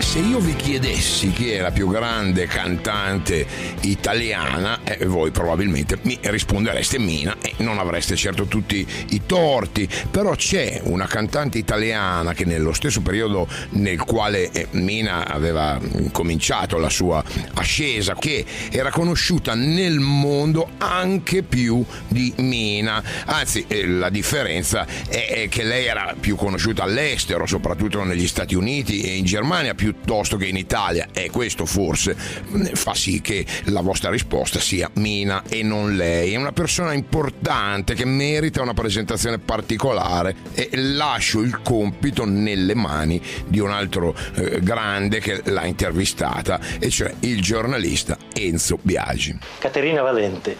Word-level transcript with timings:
Se 0.00 0.20
io 0.20 0.38
vi 0.38 0.54
chiedessi 0.56 1.30
chi 1.30 1.50
è 1.50 1.60
la 1.60 1.70
più 1.70 1.88
grande 1.88 2.46
cantante 2.46 3.46
italiana, 3.82 4.80
eh, 4.84 5.04
voi 5.04 5.30
probabilmente 5.30 5.98
mi 6.02 6.18
rispondereste 6.20 6.98
Mina 6.98 7.36
e 7.42 7.54
non 7.58 7.78
avreste 7.78 8.16
certo 8.16 8.46
tutti 8.46 8.86
i 9.10 9.22
torti, 9.26 9.88
però 10.10 10.34
c'è 10.34 10.80
una 10.84 11.06
cantante 11.06 11.58
italiana 11.58 12.32
che 12.32 12.44
nello 12.46 12.72
stesso 12.72 13.02
periodo 13.02 13.46
nel 13.70 14.00
quale 14.00 14.50
eh, 14.50 14.68
Mina 14.72 15.26
aveva 15.26 15.78
cominciato 16.12 16.78
la 16.78 16.88
sua 16.88 17.22
ascesa, 17.54 18.14
che 18.14 18.44
era 18.70 18.90
conosciuta 18.90 19.54
nel 19.54 19.98
mondo 19.98 20.70
anche 20.78 21.42
più 21.42 21.84
di 22.06 22.32
Mina, 22.38 23.02
anzi 23.26 23.64
eh, 23.68 23.86
la 23.86 24.08
differenza 24.08 24.86
è, 25.08 25.42
è 25.42 25.48
che 25.48 25.64
lei 25.64 25.84
era 25.84 26.14
più 26.18 26.36
conosciuta 26.36 26.84
all'estero, 26.84 27.46
soprattutto 27.46 28.02
negli 28.04 28.26
Stati 28.26 28.54
Uniti 28.54 29.02
e 29.02 29.16
in 29.16 29.24
Germania, 29.24 29.74
piuttosto 29.92 30.36
che 30.36 30.46
in 30.46 30.56
Italia 30.56 31.08
e 31.12 31.30
questo 31.30 31.64
forse 31.64 32.14
fa 32.14 32.94
sì 32.94 33.20
che 33.22 33.44
la 33.64 33.80
vostra 33.80 34.10
risposta 34.10 34.60
sia 34.60 34.90
Mina 34.94 35.42
e 35.48 35.62
non 35.62 35.96
lei. 35.96 36.34
È 36.34 36.36
una 36.36 36.52
persona 36.52 36.92
importante 36.92 37.94
che 37.94 38.04
merita 38.04 38.60
una 38.60 38.74
presentazione 38.74 39.38
particolare 39.38 40.36
e 40.54 40.68
lascio 40.72 41.40
il 41.40 41.62
compito 41.62 42.24
nelle 42.24 42.74
mani 42.74 43.20
di 43.46 43.60
un 43.60 43.70
altro 43.70 44.14
eh, 44.34 44.60
grande 44.60 45.20
che 45.20 45.40
l'ha 45.44 45.64
intervistata 45.64 46.60
e 46.78 46.90
cioè 46.90 47.14
il 47.20 47.40
giornalista 47.40 48.18
Enzo 48.34 48.78
Biagi. 48.82 49.38
Caterina 49.58 50.02
Valente 50.02 50.56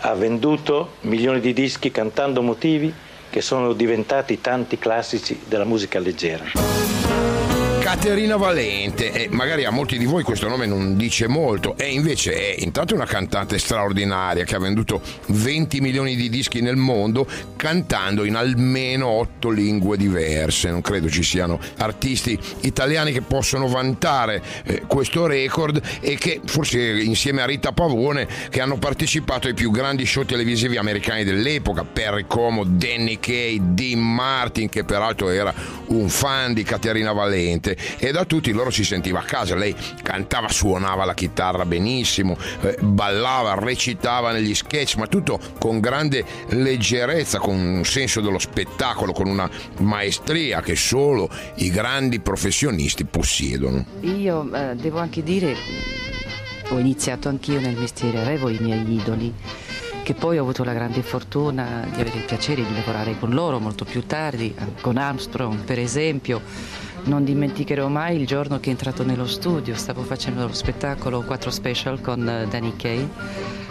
ha 0.00 0.14
venduto 0.14 0.96
milioni 1.02 1.40
di 1.40 1.52
dischi 1.52 1.90
cantando 1.90 2.40
motivi 2.42 2.92
che 3.28 3.40
sono 3.42 3.72
diventati 3.74 4.40
tanti 4.40 4.78
classici 4.78 5.38
della 5.46 5.64
musica 5.64 5.98
leggera. 5.98 6.85
Caterina 7.86 8.34
Valente, 8.36 9.12
e 9.12 9.28
magari 9.30 9.64
a 9.64 9.70
molti 9.70 9.96
di 9.96 10.06
voi 10.06 10.24
questo 10.24 10.48
nome 10.48 10.66
non 10.66 10.96
dice 10.96 11.28
molto, 11.28 11.76
e 11.78 11.92
invece 11.92 12.34
è 12.34 12.56
intanto 12.64 12.96
una 12.96 13.04
cantante 13.04 13.58
straordinaria 13.58 14.42
che 14.42 14.56
ha 14.56 14.58
venduto 14.58 15.00
20 15.26 15.80
milioni 15.80 16.16
di 16.16 16.28
dischi 16.28 16.60
nel 16.60 16.74
mondo 16.74 17.28
cantando 17.54 18.24
in 18.24 18.34
almeno 18.34 19.06
8 19.06 19.50
lingue 19.50 19.96
diverse. 19.96 20.68
Non 20.68 20.80
credo 20.80 21.08
ci 21.08 21.22
siano 21.22 21.60
artisti 21.76 22.36
italiani 22.62 23.12
che 23.12 23.22
possono 23.22 23.68
vantare 23.68 24.42
eh, 24.64 24.82
questo 24.88 25.28
record 25.28 25.80
e 26.00 26.16
che 26.16 26.40
forse 26.44 26.80
insieme 26.80 27.42
a 27.42 27.46
Rita 27.46 27.70
Pavone 27.70 28.26
che 28.50 28.60
hanno 28.60 28.78
partecipato 28.78 29.46
ai 29.46 29.54
più 29.54 29.70
grandi 29.70 30.04
show 30.06 30.24
televisivi 30.24 30.76
americani 30.76 31.22
dell'epoca, 31.22 31.84
Perry 31.84 32.24
Como, 32.26 32.64
Danny 32.64 33.20
Kay, 33.20 33.60
Dean 33.62 34.00
Martin 34.00 34.68
che 34.68 34.82
peraltro 34.82 35.28
era 35.28 35.54
un 35.86 36.08
fan 36.08 36.52
di 36.52 36.64
Caterina 36.64 37.12
Valente 37.12 37.74
e 37.98 38.10
da 38.12 38.24
tutti 38.24 38.52
loro 38.52 38.70
si 38.70 38.84
sentiva 38.84 39.20
a 39.20 39.24
casa. 39.24 39.54
Lei 39.54 39.74
cantava, 40.02 40.48
suonava 40.48 41.04
la 41.04 41.14
chitarra 41.14 41.64
benissimo, 41.64 42.36
eh, 42.62 42.76
ballava, 42.80 43.54
recitava 43.54 44.32
negli 44.32 44.54
sketch, 44.54 44.96
ma 44.96 45.06
tutto 45.06 45.38
con 45.58 45.80
grande 45.80 46.24
leggerezza, 46.48 47.38
con 47.38 47.54
un 47.54 47.84
senso 47.84 48.20
dello 48.20 48.38
spettacolo, 48.38 49.12
con 49.12 49.28
una 49.28 49.48
maestria 49.78 50.60
che 50.60 50.76
solo 50.76 51.28
i 51.56 51.70
grandi 51.70 52.20
professionisti 52.20 53.04
possiedono. 53.04 53.84
Io 54.00 54.52
eh, 54.52 54.74
devo 54.74 54.98
anche 54.98 55.22
dire, 55.22 55.54
ho 56.68 56.78
iniziato 56.78 57.28
anch'io 57.28 57.60
nel 57.60 57.76
mestiere, 57.76 58.20
avevo 58.20 58.48
i 58.48 58.58
miei 58.60 58.94
idoli 58.94 59.34
che 60.06 60.14
poi 60.14 60.38
ho 60.38 60.42
avuto 60.42 60.62
la 60.62 60.72
grande 60.72 61.02
fortuna 61.02 61.84
di 61.92 62.00
avere 62.00 62.18
il 62.18 62.24
piacere 62.24 62.64
di 62.64 62.72
lavorare 62.72 63.18
con 63.18 63.30
loro 63.30 63.58
molto 63.58 63.84
più 63.84 64.06
tardi, 64.06 64.54
con 64.80 64.98
Armstrong 64.98 65.64
per 65.64 65.80
esempio 65.80 66.40
non 67.06 67.24
dimenticherò 67.24 67.88
mai 67.88 68.16
il 68.16 68.26
giorno 68.26 68.58
che 68.60 68.66
è 68.66 68.70
entrato 68.70 69.04
nello 69.04 69.26
studio, 69.26 69.74
stavo 69.74 70.02
facendo 70.02 70.46
lo 70.46 70.52
spettacolo 70.52 71.22
4 71.22 71.50
Special 71.50 72.00
con 72.00 72.28
eh, 72.28 72.46
Danny 72.48 72.74
Kay, 72.76 73.08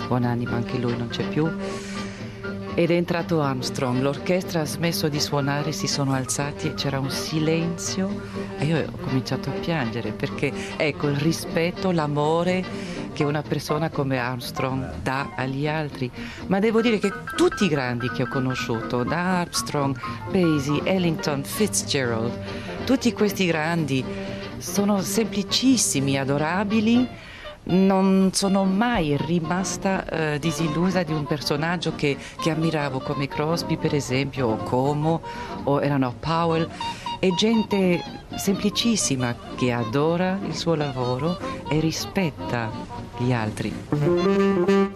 buonanima 0.07 0.55
anche 0.55 0.77
lui 0.77 0.95
non 0.97 1.07
c'è 1.09 1.27
più, 1.27 1.49
ed 2.77 2.91
è 2.91 2.93
entrato 2.93 3.41
Armstrong, 3.41 4.01
l'orchestra 4.01 4.61
ha 4.61 4.65
smesso 4.65 5.07
di 5.07 5.21
suonare, 5.21 5.71
si 5.71 5.87
sono 5.87 6.13
alzati 6.13 6.67
e 6.67 6.73
c'era 6.73 6.99
un 6.99 7.09
silenzio. 7.09 8.09
E 8.57 8.65
io 8.65 8.79
ho 8.79 8.97
cominciato 8.97 9.49
a 9.49 9.53
piangere 9.53 10.11
perché 10.11 10.51
ecco 10.75 11.07
il 11.07 11.15
rispetto, 11.15 11.91
l'amore 11.91 12.63
che 13.13 13.23
una 13.23 13.41
persona 13.41 13.89
come 13.89 14.17
Armstrong 14.17 14.95
dà 15.01 15.31
agli 15.37 15.69
altri. 15.69 16.11
Ma 16.47 16.59
devo 16.59 16.81
dire 16.81 16.99
che 16.99 17.13
tutti 17.37 17.63
i 17.63 17.69
grandi 17.69 18.09
che 18.09 18.23
ho 18.23 18.27
conosciuto, 18.27 19.03
da 19.03 19.39
Armstrong, 19.39 19.97
Basie, 20.29 20.81
Ellington, 20.83 21.45
Fitzgerald, 21.45 22.37
tutti 22.85 23.11
questi 23.13 23.47
grandi 23.47 24.05
sono 24.57 25.01
semplicissimi, 25.01 26.17
adorabili. 26.17 27.07
Non 27.67 28.29
sono 28.31 28.63
mai 28.63 29.17
rimasta 29.17 30.07
eh, 30.07 30.39
disillusa 30.39 31.01
di 31.01 31.11
un 31.11 31.25
personaggio 31.25 31.95
che, 31.95 32.15
che, 32.39 32.51
ammiravo 32.51 32.99
come 32.99 33.27
Crosby, 33.27 33.75
per 33.77 33.95
esempio, 33.95 34.49
o 34.49 34.57
Como, 34.57 35.21
o 35.63 35.81
erano 35.81 36.13
Powell. 36.19 36.69
È 37.19 37.29
gente 37.29 38.03
semplicissima 38.35 39.35
che 39.55 39.71
adora 39.71 40.37
il 40.45 40.55
suo 40.55 40.75
lavoro 40.75 41.39
e 41.67 41.79
rispetta 41.79 42.69
gli 43.17 43.31
altri. 43.31 43.73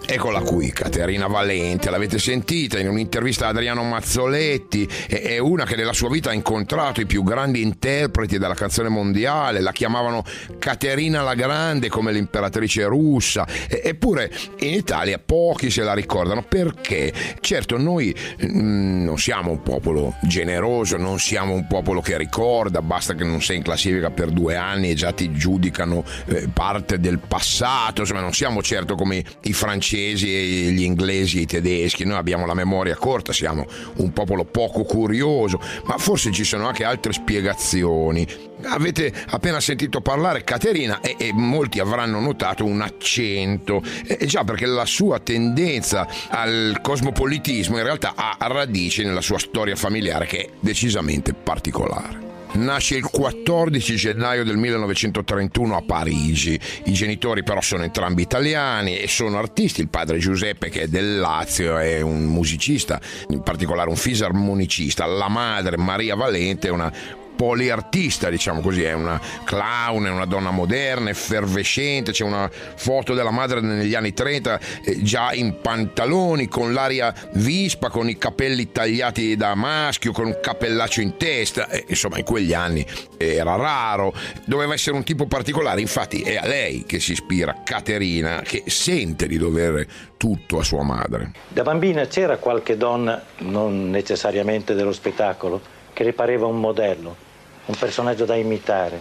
Eccola 0.05 0.41
qui, 0.41 0.71
Caterina 0.71 1.27
Valente, 1.27 1.89
l'avete 1.89 2.17
sentita 2.17 2.79
in 2.79 2.87
un'intervista 2.89 3.47
ad 3.47 3.55
Adriano 3.55 3.83
Mazzoletti, 3.83 4.89
è 5.07 5.37
una 5.37 5.65
che 5.65 5.75
nella 5.75 5.93
sua 5.93 6.09
vita 6.09 6.31
ha 6.31 6.33
incontrato 6.33 6.99
i 6.99 7.05
più 7.05 7.23
grandi 7.23 7.61
interpreti 7.61 8.37
della 8.37 8.55
canzone 8.55 8.89
mondiale, 8.89 9.61
la 9.61 9.71
chiamavano 9.71 10.23
Caterina 10.57 11.21
la 11.21 11.35
Grande 11.35 11.89
come 11.89 12.11
l'imperatrice 12.11 12.85
russa, 12.85 13.47
eppure 13.67 14.31
in 14.59 14.73
Italia 14.73 15.19
pochi 15.23 15.69
se 15.69 15.83
la 15.83 15.93
ricordano. 15.93 16.43
Perché? 16.43 17.13
Certo 17.39 17.77
noi 17.77 18.15
mm, 18.43 19.03
non 19.03 19.17
siamo 19.17 19.51
un 19.51 19.61
popolo 19.61 20.15
generoso, 20.23 20.97
non 20.97 21.19
siamo 21.19 21.53
un 21.53 21.67
popolo 21.67 22.01
che 22.01 22.17
ricorda, 22.17 22.81
basta 22.81 23.13
che 23.13 23.23
non 23.23 23.41
sei 23.41 23.57
in 23.57 23.63
classifica 23.63 24.09
per 24.09 24.31
due 24.31 24.55
anni 24.55 24.89
e 24.89 24.93
già 24.95 25.11
ti 25.13 25.31
giudicano 25.31 26.03
eh, 26.25 26.49
parte 26.51 26.99
del 26.99 27.19
passato, 27.19 28.05
insomma 28.09 28.21
non 28.21 28.33
siamo 28.33 28.63
certo 28.63 28.95
come 28.95 29.23
i 29.43 29.53
francesi 29.53 30.27
gli 30.27 30.81
inglesi 30.81 31.41
i 31.41 31.45
tedeschi, 31.45 32.05
noi 32.05 32.17
abbiamo 32.17 32.45
la 32.45 32.53
memoria 32.55 32.95
corta, 32.95 33.31
siamo 33.31 33.67
un 33.97 34.11
popolo 34.13 34.45
poco 34.45 34.83
curioso, 34.83 35.59
ma 35.85 35.97
forse 35.97 36.31
ci 36.31 36.43
sono 36.43 36.67
anche 36.67 36.83
altre 36.83 37.13
spiegazioni. 37.13 38.27
Avete 38.63 39.13
appena 39.27 39.59
sentito 39.59 40.01
parlare 40.01 40.43
Caterina 40.43 40.99
e, 41.01 41.15
e 41.17 41.31
molti 41.31 41.79
avranno 41.79 42.19
notato 42.19 42.65
un 42.65 42.81
accento, 42.81 43.81
e 44.05 44.25
già 44.25 44.43
perché 44.43 44.65
la 44.65 44.85
sua 44.85 45.19
tendenza 45.19 46.07
al 46.29 46.79
cosmopolitismo 46.81 47.77
in 47.77 47.83
realtà 47.83 48.13
ha 48.15 48.35
radici 48.39 49.03
nella 49.03 49.21
sua 49.21 49.37
storia 49.37 49.75
familiare 49.75 50.25
che 50.25 50.37
è 50.39 50.49
decisamente 50.59 51.33
particolare. 51.33 52.28
Nasce 52.51 52.95
il 52.95 53.03
14 53.03 53.95
gennaio 53.95 54.43
del 54.43 54.57
1931 54.57 55.77
a 55.77 55.81
Parigi. 55.81 56.59
I 56.85 56.93
genitori 56.93 57.43
però 57.43 57.61
sono 57.61 57.83
entrambi 57.83 58.23
italiani 58.23 58.97
e 58.97 59.07
sono 59.07 59.37
artisti. 59.37 59.81
Il 59.81 59.89
padre 59.89 60.17
Giuseppe 60.17 60.69
che 60.69 60.81
è 60.81 60.87
del 60.87 61.19
Lazio 61.19 61.77
è 61.77 62.01
un 62.01 62.23
musicista, 62.25 62.99
in 63.29 63.41
particolare 63.43 63.89
un 63.89 63.95
fisarmonicista. 63.95 65.05
La 65.05 65.29
madre 65.29 65.77
Maria 65.77 66.15
Valente 66.15 66.67
è 66.67 66.71
una 66.71 66.91
poliartista, 67.39 68.29
diciamo 68.29 68.59
così, 68.59 68.83
è 68.83 68.91
una 68.91 69.17
clown, 69.45 70.07
è 70.07 70.09
una 70.09 70.25
donna 70.25 70.51
moderna, 70.51 71.09
effervescente, 71.09 72.11
c'è 72.11 72.25
una 72.25 72.51
foto 72.51 73.13
della 73.13 73.31
madre 73.31 73.61
negli 73.61 73.95
anni 73.95 74.13
30 74.13 74.59
eh, 74.83 75.01
già 75.01 75.31
in 75.31 75.61
pantaloni, 75.61 76.49
con 76.49 76.73
l'aria 76.73 77.15
vispa, 77.35 77.87
con 77.87 78.09
i 78.09 78.17
capelli 78.17 78.73
tagliati 78.73 79.37
da 79.37 79.55
maschio, 79.55 80.11
con 80.11 80.25
un 80.25 80.39
cappellaccio 80.41 80.99
in 80.99 81.15
testa, 81.15 81.69
eh, 81.69 81.85
insomma 81.87 82.17
in 82.17 82.25
quegli 82.25 82.53
anni 82.53 82.85
era 83.15 83.55
raro, 83.55 84.13
doveva 84.43 84.73
essere 84.73 84.97
un 84.97 85.05
tipo 85.05 85.25
particolare, 85.25 85.79
infatti 85.79 86.21
è 86.23 86.35
a 86.35 86.45
lei 86.45 86.83
che 86.83 86.99
si 86.99 87.13
ispira 87.13 87.61
Caterina, 87.63 88.41
che 88.41 88.63
sente 88.65 89.27
di 89.27 89.37
dover 89.37 89.87
tutto 90.17 90.59
a 90.59 90.63
sua 90.63 90.83
madre. 90.83 91.31
Da 91.47 91.61
bambina 91.61 92.05
c'era 92.05 92.35
qualche 92.35 92.75
donna, 92.75 93.23
non 93.37 93.89
necessariamente 93.89 94.73
dello 94.73 94.91
spettacolo, 94.91 95.61
che 95.93 96.03
le 96.03 96.11
pareva 96.11 96.45
un 96.45 96.59
modello? 96.59 97.27
Un 97.69 97.75
personaggio 97.77 98.25
da 98.25 98.35
imitare? 98.35 98.99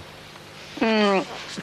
Mm, 0.84 1.20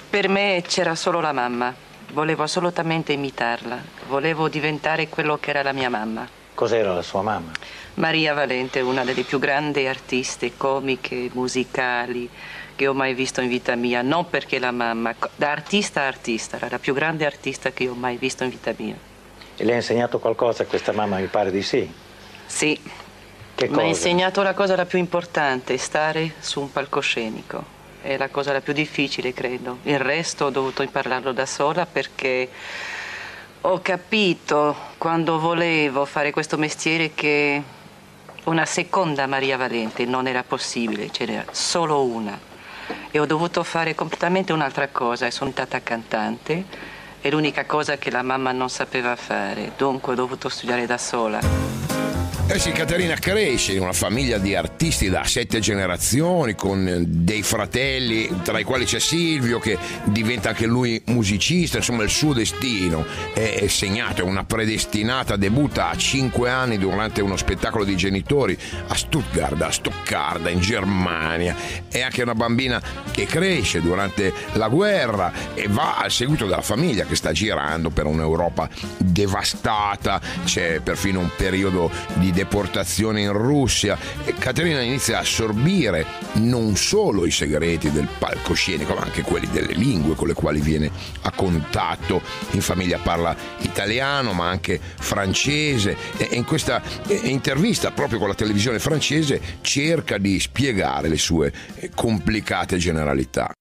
per 0.10 0.28
me 0.28 0.64
c'era 0.68 0.96
solo 0.96 1.22
la 1.22 1.32
mamma. 1.32 1.74
Volevo 2.12 2.44
assolutamente 2.44 3.14
imitarla. 3.14 3.78
Volevo 4.08 4.50
diventare 4.50 5.08
quello 5.08 5.38
che 5.38 5.52
era 5.52 5.62
la 5.64 5.72
mia 5.72 5.90
mamma. 5.90 6.28
Cos'era 6.54 6.94
la 6.94 7.02
sua 7.02 7.22
mamma? 7.22 7.52
Maria 7.96 8.34
Valente 8.34 8.82
una 8.82 9.04
delle 9.04 9.24
più 9.24 9.40
grandi 9.40 9.86
artiste 9.88 10.58
comiche, 10.58 11.30
musicali 11.34 12.30
che 12.76 12.88
ho 12.88 12.94
mai 12.94 13.14
visto 13.14 13.40
in 13.40 13.48
vita 13.48 13.76
mia, 13.76 14.02
non 14.02 14.30
perché 14.30 14.60
la 14.60 14.72
mamma, 14.72 15.16
da 15.36 15.52
artista 15.52 16.02
a 16.02 16.08
artista, 16.08 16.58
era 16.58 16.68
la 16.70 16.80
più 16.80 16.94
grande 16.94 17.26
artista 17.26 17.72
che 17.72 17.88
ho 17.88 17.94
mai 17.94 18.18
visto 18.18 18.44
in 18.44 18.50
vita 18.50 18.74
mia. 18.76 18.98
E 19.56 19.64
le 19.64 19.72
ha 19.72 19.76
insegnato 19.76 20.20
qualcosa 20.20 20.64
a 20.64 20.66
questa 20.66 20.92
mamma? 20.92 21.18
Mi 21.18 21.28
pare 21.28 21.52
di 21.52 21.62
sì. 21.62 21.90
Sì, 22.46 22.78
mi 23.58 23.80
ha 23.80 23.84
insegnato 23.84 24.42
la 24.44 24.54
cosa 24.54 24.76
la 24.76 24.86
più 24.86 25.00
importante, 25.00 25.78
stare 25.78 26.34
su 26.40 26.60
un 26.60 26.72
palcoscenico. 26.72 27.74
È 28.02 28.18
la 28.18 28.28
cosa 28.28 28.52
la 28.52 28.62
più 28.62 28.74
difficile, 28.74 29.34
credo. 29.34 29.78
Il 29.84 29.98
resto 29.98 30.46
ho 30.46 30.50
dovuto 30.50 30.84
impararlo 30.84 31.32
da 31.32 31.46
sola 31.46 31.86
perché 31.86 32.50
ho 33.62 33.80
capito 33.82 34.76
quando 34.98 35.40
volevo 35.40 36.06
fare 36.06 36.32
questo 36.32 36.58
mestiere 36.58 37.14
che 37.16 37.64
una 38.44 38.66
seconda 38.66 39.26
Maria 39.26 39.58
Valente 39.58 40.06
non 40.06 40.28
era 40.28 40.44
possibile, 40.44 41.10
ce 41.10 41.26
n'era 41.26 41.46
solo 41.52 42.04
una. 42.04 42.38
E 43.10 43.20
ho 43.20 43.26
dovuto 43.26 43.64
fare 43.64 43.96
completamente 43.96 44.54
un'altra 44.54 44.90
cosa 44.90 45.26
e 45.26 45.32
sono 45.32 45.52
stata 45.52 45.82
cantante. 45.82 46.66
È 47.22 47.30
l'unica 47.32 47.66
cosa 47.66 47.98
che 47.98 48.12
la 48.12 48.22
mamma 48.22 48.52
non 48.52 48.70
sapeva 48.70 49.16
fare, 49.16 49.72
dunque 49.78 50.12
ho 50.12 50.16
dovuto 50.16 50.50
studiare 50.50 50.86
da 50.86 50.98
sola. 50.98 51.85
Eh 52.48 52.60
sì, 52.60 52.72
Caterina 52.72 53.16
cresce 53.16 53.72
in 53.74 53.82
una 53.82 53.92
famiglia 53.92 54.38
di 54.38 54.54
artisti 54.54 55.10
da 55.10 55.24
sette 55.24 55.60
generazioni, 55.60 56.54
con 56.54 56.88
eh, 56.88 57.02
dei 57.04 57.42
fratelli, 57.42 58.42
tra 58.44 58.60
i 58.60 58.64
quali 58.64 58.86
c'è 58.86 59.00
Silvio, 59.00 59.58
che 59.58 59.76
diventa 60.04 60.50
anche 60.50 60.68
lui 60.68 61.02
musicista, 61.08 61.78
insomma 61.78 62.04
il 62.04 62.12
suo 62.12 62.34
destino 62.34 63.04
è, 63.34 63.62
è 63.62 63.68
segnato, 63.68 64.22
è 64.22 64.24
una 64.24 64.44
predestinata, 64.44 65.38
debutta 65.38 65.90
a 65.90 65.98
cinque 65.98 66.52
anni 66.52 66.78
durante 66.78 67.20
uno 67.20 67.36
spettacolo 67.36 67.84
di 67.84 67.98
genitori 67.98 68.56
a 68.90 68.94
Stuttgart, 68.94 69.60
a 69.64 69.72
Stoccarda, 69.72 70.52
in 70.52 70.60
Germania. 70.60 71.56
È 71.90 72.02
anche 72.02 72.22
una 72.22 72.36
bambina 72.36 72.80
che 73.10 73.26
cresce 73.26 73.82
durante 73.82 74.32
la 74.54 74.68
guerra 74.68 75.34
e 75.56 75.66
va 75.68 75.98
al 75.98 76.12
seguito 76.12 76.46
della 76.46 76.62
famiglia 76.62 77.06
che 77.06 77.16
sta 77.16 77.32
girando 77.32 77.90
per 77.90 78.06
un'Europa 78.06 78.70
devastata, 79.00 80.22
c'è 80.44 80.80
perfino 80.82 81.20
un 81.20 81.32
periodo 81.36 81.90
di 82.14 82.34
deportazione 82.36 83.22
in 83.22 83.32
Russia 83.32 83.98
e 84.26 84.34
Caterina 84.34 84.82
inizia 84.82 85.18
a 85.18 85.22
assorbire 85.22 86.06
non 86.34 86.76
solo 86.76 87.26
i 87.26 87.32
segreti 87.32 87.90
del 87.90 88.08
palcoscenico 88.20 88.94
ma 88.94 89.02
anche 89.02 89.24
quelli 89.24 89.48
delle 89.52 89.74
lingue 89.74 90.14
con 90.16 90.28
le 90.28 90.34
quali 90.34 90.60
viene 90.60 90.92
a 91.22 91.32
contatto. 91.32 92.22
In 92.52 92.62
famiglia 92.62 93.00
parla 93.00 93.36
italiano 93.60 94.34
ma 94.34 94.50
anche 94.50 94.80
francese 94.80 95.98
e 96.18 96.36
in 96.36 96.44
questa 96.44 96.82
intervista 97.08 97.92
proprio 97.92 98.20
con 98.20 98.28
la 98.28 98.36
televisione 98.36 98.80
francese 98.80 99.42
cerca 99.62 100.18
di 100.18 100.40
spiegare 100.40 101.08
le 101.08 101.18
sue 101.18 101.54
complicate 101.96 102.78
generalità. 102.78 103.56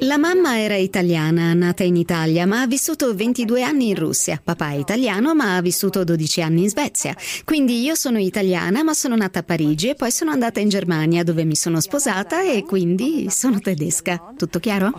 La 0.00 0.18
mamma 0.18 0.60
era 0.60 0.76
italiana, 0.76 1.54
nata 1.54 1.84
in 1.84 1.96
Italia, 1.96 2.46
ma 2.46 2.60
ha 2.60 2.66
vissuto 2.66 3.14
22 3.14 3.62
anni 3.62 3.88
in 3.88 3.94
Russia. 3.94 4.38
Papà 4.44 4.72
è 4.72 4.74
italiano, 4.74 5.34
ma 5.34 5.56
ha 5.56 5.62
vissuto 5.62 6.04
12 6.04 6.42
anni 6.42 6.64
in 6.64 6.68
Svezia. 6.68 7.16
Quindi 7.44 7.80
io 7.80 7.94
sono 7.94 8.18
italiana, 8.18 8.82
ma 8.82 8.92
sono 8.92 9.16
nata 9.16 9.38
a 9.38 9.42
Parigi 9.42 9.88
e 9.88 9.94
poi 9.94 10.10
sono 10.10 10.32
andata 10.32 10.60
in 10.60 10.68
Germania 10.68 11.24
dove 11.24 11.44
mi 11.44 11.56
sono 11.56 11.80
sposata 11.80 12.42
e 12.42 12.62
quindi 12.64 13.28
sono 13.30 13.58
tedesca. 13.58 14.34
Tutto 14.36 14.60
chiaro? 14.60 14.90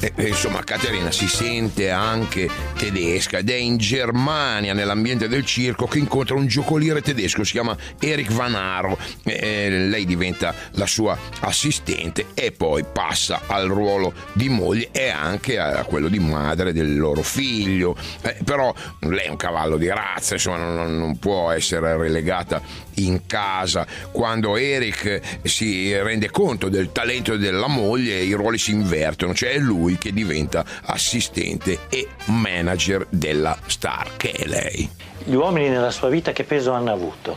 E, 0.00 0.12
e, 0.16 0.26
insomma, 0.26 0.64
Caterina 0.64 1.12
si 1.12 1.28
sente 1.28 1.90
anche 1.90 2.50
tedesca 2.76 3.38
ed 3.38 3.50
è 3.50 3.54
in 3.54 3.76
Germania, 3.76 4.74
nell'ambiente 4.74 5.28
del 5.28 5.44
circo, 5.46 5.86
che 5.86 6.00
incontra 6.00 6.34
un 6.34 6.48
giocoliere 6.48 7.02
tedesco, 7.02 7.44
si 7.44 7.52
chiama 7.52 7.76
Eric 8.00 8.32
Vanaro. 8.32 8.98
E, 9.22 9.38
e 9.40 9.70
lei 9.70 10.04
diventa 10.04 10.52
la 10.72 10.86
sua 10.86 11.16
assistente 11.38 12.26
e 12.34 12.50
poi 12.50 12.62
passa 12.92 13.42
al 13.46 13.68
ruolo 13.68 14.12
di 14.32 14.48
moglie 14.48 14.88
e 14.92 15.08
anche 15.08 15.58
a 15.58 15.84
quello 15.84 16.08
di 16.08 16.18
madre 16.18 16.72
del 16.72 16.96
loro 16.96 17.22
figlio. 17.22 17.96
Eh, 18.22 18.36
però 18.44 18.72
lei 19.00 19.26
è 19.26 19.28
un 19.28 19.36
cavallo 19.36 19.76
di 19.76 19.88
razza, 19.88 20.34
insomma, 20.34 20.58
non, 20.58 20.98
non 20.98 21.18
può 21.18 21.50
essere 21.50 21.96
relegata 21.96 22.60
in 22.96 23.26
casa. 23.26 23.86
Quando 24.12 24.56
Eric 24.56 25.20
si 25.42 25.96
rende 25.96 26.30
conto 26.30 26.68
del 26.68 26.92
talento 26.92 27.36
della 27.36 27.68
moglie, 27.68 28.16
i 28.16 28.32
ruoli 28.32 28.58
si 28.58 28.70
invertono, 28.72 29.34
cioè 29.34 29.50
è 29.50 29.58
lui 29.58 29.98
che 29.98 30.12
diventa 30.12 30.64
assistente 30.82 31.80
e 31.88 32.08
manager 32.26 33.06
della 33.10 33.56
star, 33.66 34.16
che 34.16 34.30
è 34.30 34.46
lei. 34.46 34.88
Gli 35.24 35.34
uomini 35.34 35.68
nella 35.68 35.90
sua 35.90 36.08
vita 36.08 36.32
che 36.32 36.44
peso 36.44 36.72
hanno 36.72 36.92
avuto? 36.92 37.36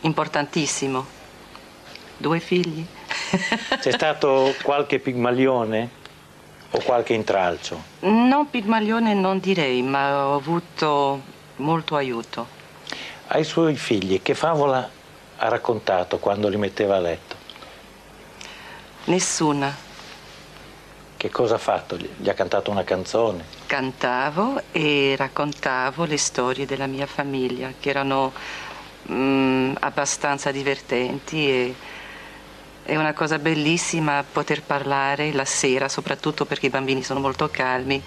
Importantissimo. 0.00 1.06
Due 2.16 2.40
figli. 2.40 2.84
C'è 3.80 3.92
stato 3.92 4.54
qualche 4.62 4.98
pigmalione 4.98 5.88
o 6.70 6.78
qualche 6.82 7.12
intralcio? 7.12 7.82
non 8.00 8.48
Pigmalione 8.50 9.14
non 9.14 9.38
direi, 9.38 9.82
ma 9.82 10.26
ho 10.26 10.36
avuto 10.36 11.20
molto 11.56 11.96
aiuto. 11.96 12.60
Ai 13.28 13.44
suoi 13.44 13.76
figli 13.76 14.20
che 14.22 14.34
favola 14.34 14.88
ha 15.36 15.48
raccontato 15.48 16.18
quando 16.18 16.48
li 16.48 16.56
metteva 16.56 16.96
a 16.96 17.00
letto? 17.00 17.36
Nessuna. 19.04 19.74
Che 21.16 21.30
cosa 21.30 21.54
ha 21.54 21.58
fatto? 21.58 21.96
Gli 21.96 22.28
ha 22.28 22.34
cantato 22.34 22.70
una 22.70 22.84
canzone? 22.84 23.44
Cantavo 23.66 24.60
e 24.72 25.14
raccontavo 25.16 26.04
le 26.04 26.18
storie 26.18 26.66
della 26.66 26.86
mia 26.86 27.06
famiglia, 27.06 27.72
che 27.78 27.90
erano 27.90 28.32
mm, 29.10 29.74
abbastanza 29.80 30.50
divertenti 30.50 31.48
e 31.48 31.74
è 32.84 32.96
una 32.96 33.12
cosa 33.12 33.38
bellissima 33.38 34.24
poter 34.30 34.62
parlare 34.62 35.32
la 35.32 35.44
sera, 35.44 35.88
soprattutto 35.88 36.44
perché 36.44 36.66
i 36.66 36.70
bambini 36.70 37.02
sono 37.02 37.20
molto 37.20 37.48
calmi, 37.50 38.02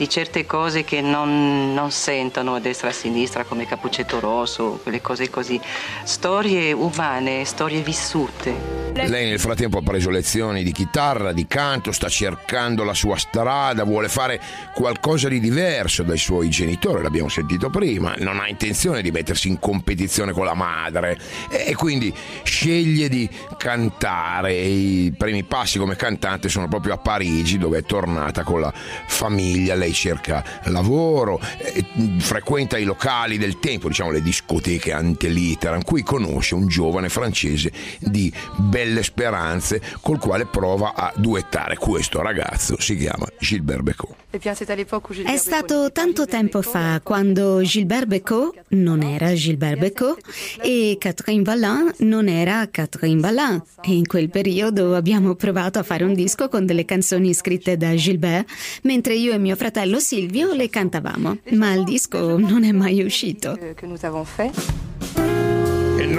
di 0.00 0.08
certe 0.08 0.46
cose 0.46 0.82
che 0.82 1.02
non, 1.02 1.74
non 1.74 1.90
sentono 1.90 2.54
a 2.54 2.58
destra 2.58 2.88
e 2.88 2.90
a 2.92 2.94
sinistra, 2.94 3.44
come 3.44 3.66
Cappuccetto 3.66 4.18
Rosso, 4.18 4.80
quelle 4.82 5.02
cose 5.02 5.28
così. 5.28 5.60
Storie 6.04 6.72
umane, 6.72 7.44
storie 7.44 7.82
vissute. 7.82 8.80
Lei 8.94 9.28
nel 9.28 9.38
frattempo 9.38 9.78
ha 9.78 9.82
preso 9.82 10.10
lezioni 10.10 10.62
di 10.62 10.72
chitarra, 10.72 11.32
di 11.32 11.46
canto, 11.46 11.92
sta 11.92 12.08
cercando 12.08 12.82
la 12.82 12.94
sua 12.94 13.16
strada, 13.16 13.84
vuole 13.84 14.08
fare 14.08 14.40
qualcosa 14.74 15.28
di 15.28 15.38
diverso 15.38 16.02
dai 16.02 16.18
suoi 16.18 16.48
genitori, 16.48 17.02
l'abbiamo 17.02 17.28
sentito 17.28 17.70
prima, 17.70 18.14
non 18.18 18.40
ha 18.40 18.48
intenzione 18.48 19.02
di 19.02 19.10
mettersi 19.10 19.48
in 19.48 19.58
competizione 19.58 20.32
con 20.32 20.44
la 20.44 20.54
madre 20.54 21.18
e 21.50 21.74
quindi 21.74 22.12
sceglie 22.42 23.08
di 23.08 23.28
cantare. 23.58 24.54
I 24.54 25.14
primi 25.16 25.44
passi 25.44 25.78
come 25.78 25.94
cantante 25.94 26.48
sono 26.48 26.68
proprio 26.68 26.94
a 26.94 26.98
Parigi 26.98 27.58
dove 27.58 27.78
è 27.78 27.82
tornata 27.84 28.42
con 28.42 28.60
la 28.60 28.72
famiglia, 29.06 29.74
lei 29.74 29.89
cerca 29.92 30.44
lavoro, 30.64 31.40
eh, 31.58 31.84
frequenta 32.18 32.78
i 32.78 32.84
locali 32.84 33.38
del 33.38 33.58
tempo, 33.58 33.88
diciamo 33.88 34.10
le 34.10 34.22
discoteche 34.22 34.92
anteliteram, 34.92 35.82
qui 35.82 36.02
conosce 36.02 36.54
un 36.54 36.68
giovane 36.68 37.08
francese 37.08 37.72
di 37.98 38.32
belle 38.56 39.02
speranze 39.02 39.80
col 40.00 40.18
quale 40.18 40.46
prova 40.46 40.94
a 40.94 41.12
duettare. 41.16 41.76
Questo 41.76 42.20
ragazzo 42.22 42.80
si 42.80 42.96
chiama 42.96 43.26
Gilbert 43.38 43.82
Becot. 43.82 44.14
È 44.30 45.36
stato 45.36 45.90
tanto 45.90 46.24
tempo 46.26 46.62
fa 46.62 47.00
quando 47.02 47.62
Gilbert 47.62 48.06
Becot 48.06 48.62
non 48.68 49.02
era 49.02 49.34
Gilbert 49.34 49.78
Becot 49.78 50.20
e 50.62 50.96
Catherine 51.00 51.42
Valin 51.42 51.92
non 51.98 52.28
era 52.28 52.68
Catherine 52.70 53.20
Valin. 53.20 53.60
E 53.82 53.92
in 53.92 54.06
quel 54.06 54.30
periodo 54.30 54.94
abbiamo 54.94 55.34
provato 55.34 55.80
a 55.80 55.82
fare 55.82 56.04
un 56.04 56.14
disco 56.14 56.48
con 56.48 56.64
delle 56.64 56.84
canzoni 56.84 57.34
scritte 57.34 57.76
da 57.76 57.92
Gilbert, 57.96 58.48
mentre 58.82 59.14
io 59.14 59.32
e 59.32 59.38
mio 59.38 59.56
fratello 59.56 59.78
Silvio 59.98 60.52
le 60.52 60.68
cantavamo. 60.68 61.38
Ma 61.50 61.72
il 61.72 61.84
disco 61.84 62.38
non 62.38 62.64
è 62.64 62.72
mai 62.72 63.02
uscito. 63.02 63.58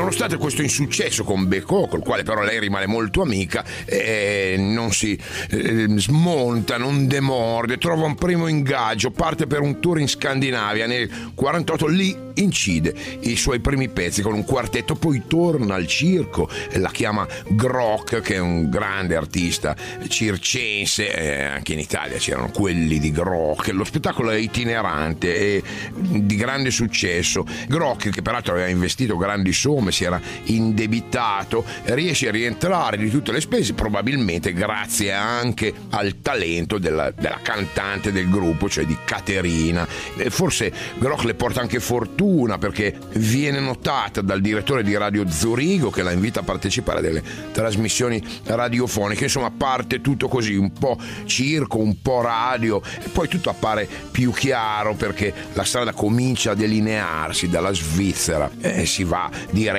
Nonostante 0.02 0.38
questo 0.38 0.62
insuccesso 0.62 1.24
con 1.24 1.48
Becot, 1.48 1.90
col 1.90 2.02
quale 2.02 2.24
però 2.24 2.42
lei 2.42 2.60
rimane 2.60 2.88
molto 2.88 3.22
amica, 3.22 3.64
eh, 3.86 4.56
non 4.58 4.92
si 4.92 5.18
eh, 5.50 5.86
smonta, 5.96 6.78
non 6.78 7.08
demorde, 7.08 7.78
trova 7.78 8.06
un 8.06 8.16
primo 8.16 8.48
ingaggio, 8.48 9.12
parte 9.12 9.46
per 9.48 9.62
un 9.62 9.80
tour 9.80 10.00
in 10.00 10.08
Scandinavia, 10.08 10.88
nel 10.88 11.10
48 11.34 11.88
lì 11.88 12.30
incide 12.36 12.96
i 13.22 13.36
suoi 13.36 13.60
primi 13.60 13.90
pezzi 13.90 14.22
con 14.22 14.34
un 14.34 14.44
quartetto, 14.44 14.96
poi 14.96 15.24
torna 15.28 15.76
al 15.76 15.86
circo, 15.88 16.50
e 16.70 16.80
la 16.80 16.90
chiama 16.90 17.28
Grock, 17.50 18.22
che 18.22 18.36
è 18.36 18.40
un 18.40 18.70
grande 18.70 19.16
artista 19.16 19.76
circense, 20.08 21.14
eh, 21.14 21.44
anche 21.44 21.74
in 21.74 21.80
Italia 21.80 22.18
c'erano 22.18 22.50
quelli 22.50 23.00
di 23.00 23.12
Grock, 23.12 23.70
lo 23.72 23.84
spettacolo 23.84 24.32
è 24.32 24.36
itinerante 24.38 25.36
e 25.36 25.64
di 25.94 26.36
grande 26.36 26.72
successo. 26.72 27.46
Grock, 27.68 28.10
che 28.10 28.22
peraltro 28.22 28.54
aveva 28.54 28.68
investito 28.68 29.16
grandi 29.18 29.54
somme 29.54 29.91
come 29.92 29.94
si 29.94 30.04
era 30.06 30.20
indebitato, 30.46 31.64
riesce 31.84 32.30
a 32.30 32.32
rientrare 32.32 32.98
di 32.98 33.10
tutte 33.10 33.32
le 33.32 33.42
spese, 33.42 33.74
probabilmente 33.74 34.54
grazie 34.54 35.12
anche 35.12 35.74
al 35.90 36.22
talento 36.22 36.78
della, 36.78 37.12
della 37.12 37.40
cantante 37.42 38.12
del 38.12 38.30
gruppo, 38.30 38.70
cioè 38.70 38.86
di 38.86 38.98
Caterina. 39.04 39.88
E 40.16 40.30
forse 40.30 40.72
Groch 40.98 41.24
le 41.24 41.34
porta 41.34 41.60
anche 41.60 41.80
fortuna 41.80 42.58
perché 42.58 42.98
viene 43.16 43.60
notata 43.60 44.22
dal 44.22 44.42
direttore 44.42 44.84
di 44.84 44.96
Radio 44.96 45.30
Zurigo 45.30 45.90
che 45.90 46.04
la 46.04 46.12
invita 46.12 46.40
a 46.40 46.44
partecipare 46.44 47.00
a 47.00 47.02
delle 47.02 47.24
trasmissioni 47.52 48.24
radiofoniche, 48.46 49.26
insomma 49.26 49.52
parte 49.52 50.02
tutto 50.02 50.28
così, 50.28 50.56
un 50.56 50.72
po' 50.72 50.98
circo, 51.26 51.78
un 51.78 52.02
po' 52.02 52.22
radio 52.22 52.82
e 53.04 53.10
poi 53.10 53.28
tutto 53.28 53.50
appare 53.50 53.88
più 54.12 54.32
chiaro 54.32 54.94
perché 54.96 55.34
la 55.54 55.64
strada 55.64 55.92
comincia 55.92 56.52
a 56.52 56.56
delinearsi 56.56 57.50
dalla 57.50 57.74
Svizzera 57.74 58.50
e 58.60 58.86
si 58.86 59.04
va 59.04 59.30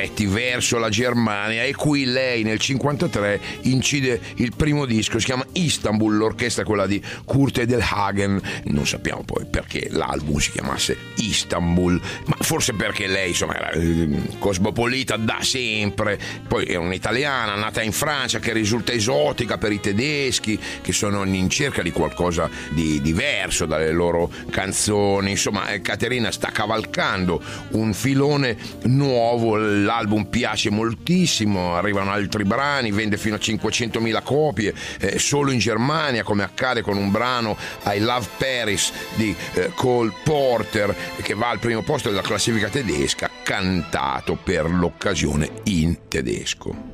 diretti 0.02 0.26
verso 0.26 0.78
la 0.78 0.88
Germania 0.88 1.62
e 1.62 1.74
qui 1.74 2.04
lei 2.04 2.42
nel 2.42 2.58
53 2.58 3.40
incide 3.62 4.20
il 4.36 4.52
primo 4.56 4.84
disco, 4.84 5.18
si 5.18 5.26
chiama 5.26 5.46
Istanbul, 5.52 6.16
l'orchestra 6.16 6.64
quella 6.64 6.86
di 6.86 7.02
Kurt 7.24 7.58
Edelhagen, 7.58 8.40
non 8.64 8.86
sappiamo 8.86 9.22
poi 9.22 9.46
perché 9.46 9.88
l'album 9.90 10.38
si 10.38 10.50
chiamasse 10.50 10.96
Istanbul, 11.16 12.00
ma 12.26 12.36
forse 12.40 12.72
perché 12.72 13.06
lei 13.06 13.28
insomma 13.28 13.56
era 13.56 13.70
eh, 13.70 14.08
cosmopolita 14.38 15.16
da 15.16 15.38
sempre, 15.42 16.18
poi 16.48 16.64
è 16.64 16.76
un'italiana 16.76 17.54
nata 17.54 17.80
in 17.82 17.92
Francia 17.92 18.40
che 18.40 18.52
risulta 18.52 18.92
esotica 18.92 19.58
per 19.58 19.70
i 19.70 19.80
tedeschi 19.80 20.58
che 20.80 20.92
sono 20.92 21.24
in 21.24 21.48
cerca 21.48 21.82
di 21.82 21.92
qualcosa 21.92 22.50
di 22.70 23.00
diverso 23.00 23.66
dalle 23.66 23.92
loro 23.92 24.30
canzoni, 24.50 25.30
insomma 25.30 25.68
eh, 25.68 25.80
Caterina 25.80 26.32
sta 26.32 26.50
cavalcando 26.50 27.40
un 27.70 27.94
filone 27.94 28.56
nuovo, 28.84 29.56
l'album 29.92 30.24
piace 30.24 30.70
moltissimo, 30.70 31.76
arrivano 31.76 32.10
altri 32.10 32.44
brani, 32.44 32.90
vende 32.90 33.18
fino 33.18 33.34
a 33.34 33.38
500.000 33.38 34.22
copie, 34.22 34.74
eh, 34.98 35.18
solo 35.18 35.50
in 35.50 35.58
Germania 35.58 36.22
come 36.22 36.42
accade 36.42 36.80
con 36.80 36.96
un 36.96 37.10
brano 37.10 37.56
I 37.84 37.98
Love 37.98 38.26
Paris 38.38 38.92
di 39.16 39.34
eh, 39.54 39.72
Cole 39.74 40.12
Porter 40.24 40.94
che 41.20 41.34
va 41.34 41.50
al 41.50 41.58
primo 41.58 41.82
posto 41.82 42.08
della 42.08 42.22
classifica 42.22 42.68
tedesca, 42.68 43.28
cantato 43.42 44.36
per 44.42 44.70
l'occasione 44.70 45.48
in 45.64 46.08
tedesco 46.08 46.92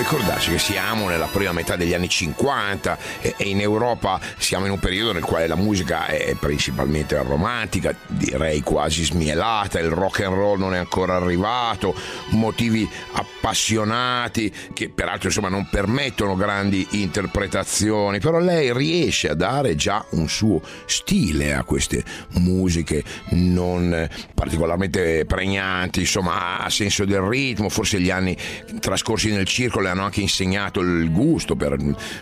ricordarci 0.00 0.52
che 0.52 0.58
siamo 0.58 1.08
nella 1.08 1.26
prima 1.26 1.52
metà 1.52 1.76
degli 1.76 1.92
anni 1.92 2.08
50 2.08 2.98
e, 3.20 3.34
in 3.40 3.60
Europa 3.60 4.18
siamo 4.38 4.64
in 4.64 4.72
un 4.72 4.78
periodo 4.78 5.12
nel 5.12 5.22
quale 5.22 5.46
la 5.46 5.56
musica 5.56 6.06
è 6.06 6.34
principalmente 6.40 7.22
romantica, 7.22 7.94
direi 8.06 8.62
quasi 8.62 9.04
smielata, 9.04 9.78
il 9.78 9.90
rock 9.90 10.20
and 10.20 10.34
roll 10.34 10.58
non 10.58 10.74
è 10.74 10.78
ancora 10.78 11.16
arrivato, 11.16 11.94
motivi 12.30 12.88
appassionati 13.12 14.50
che 14.72 14.88
peraltro 14.88 15.28
insomma 15.28 15.50
non 15.50 15.68
permettono 15.70 16.34
grandi 16.34 16.86
interpretazioni, 16.92 18.20
però 18.20 18.38
lei 18.38 18.72
riesce 18.72 19.28
a 19.28 19.34
dare 19.34 19.74
già 19.74 20.02
un 20.12 20.30
suo 20.30 20.62
stile 20.86 21.52
a 21.52 21.62
queste 21.62 22.02
musiche 22.36 23.04
non 23.32 24.08
particolarmente 24.32 25.26
pregnanti, 25.26 26.00
insomma 26.00 26.60
ha 26.60 26.70
senso 26.70 27.04
del 27.04 27.20
ritmo, 27.20 27.68
forse 27.68 28.00
gli 28.00 28.08
anni 28.08 28.34
trascorsi 28.80 29.30
nel 29.30 29.44
circo 29.44 29.80
le 29.80 29.89
hanno 29.90 30.04
anche 30.04 30.20
insegnato 30.20 30.80
il 30.80 31.10
gusto 31.12 31.56
per, 31.56 31.76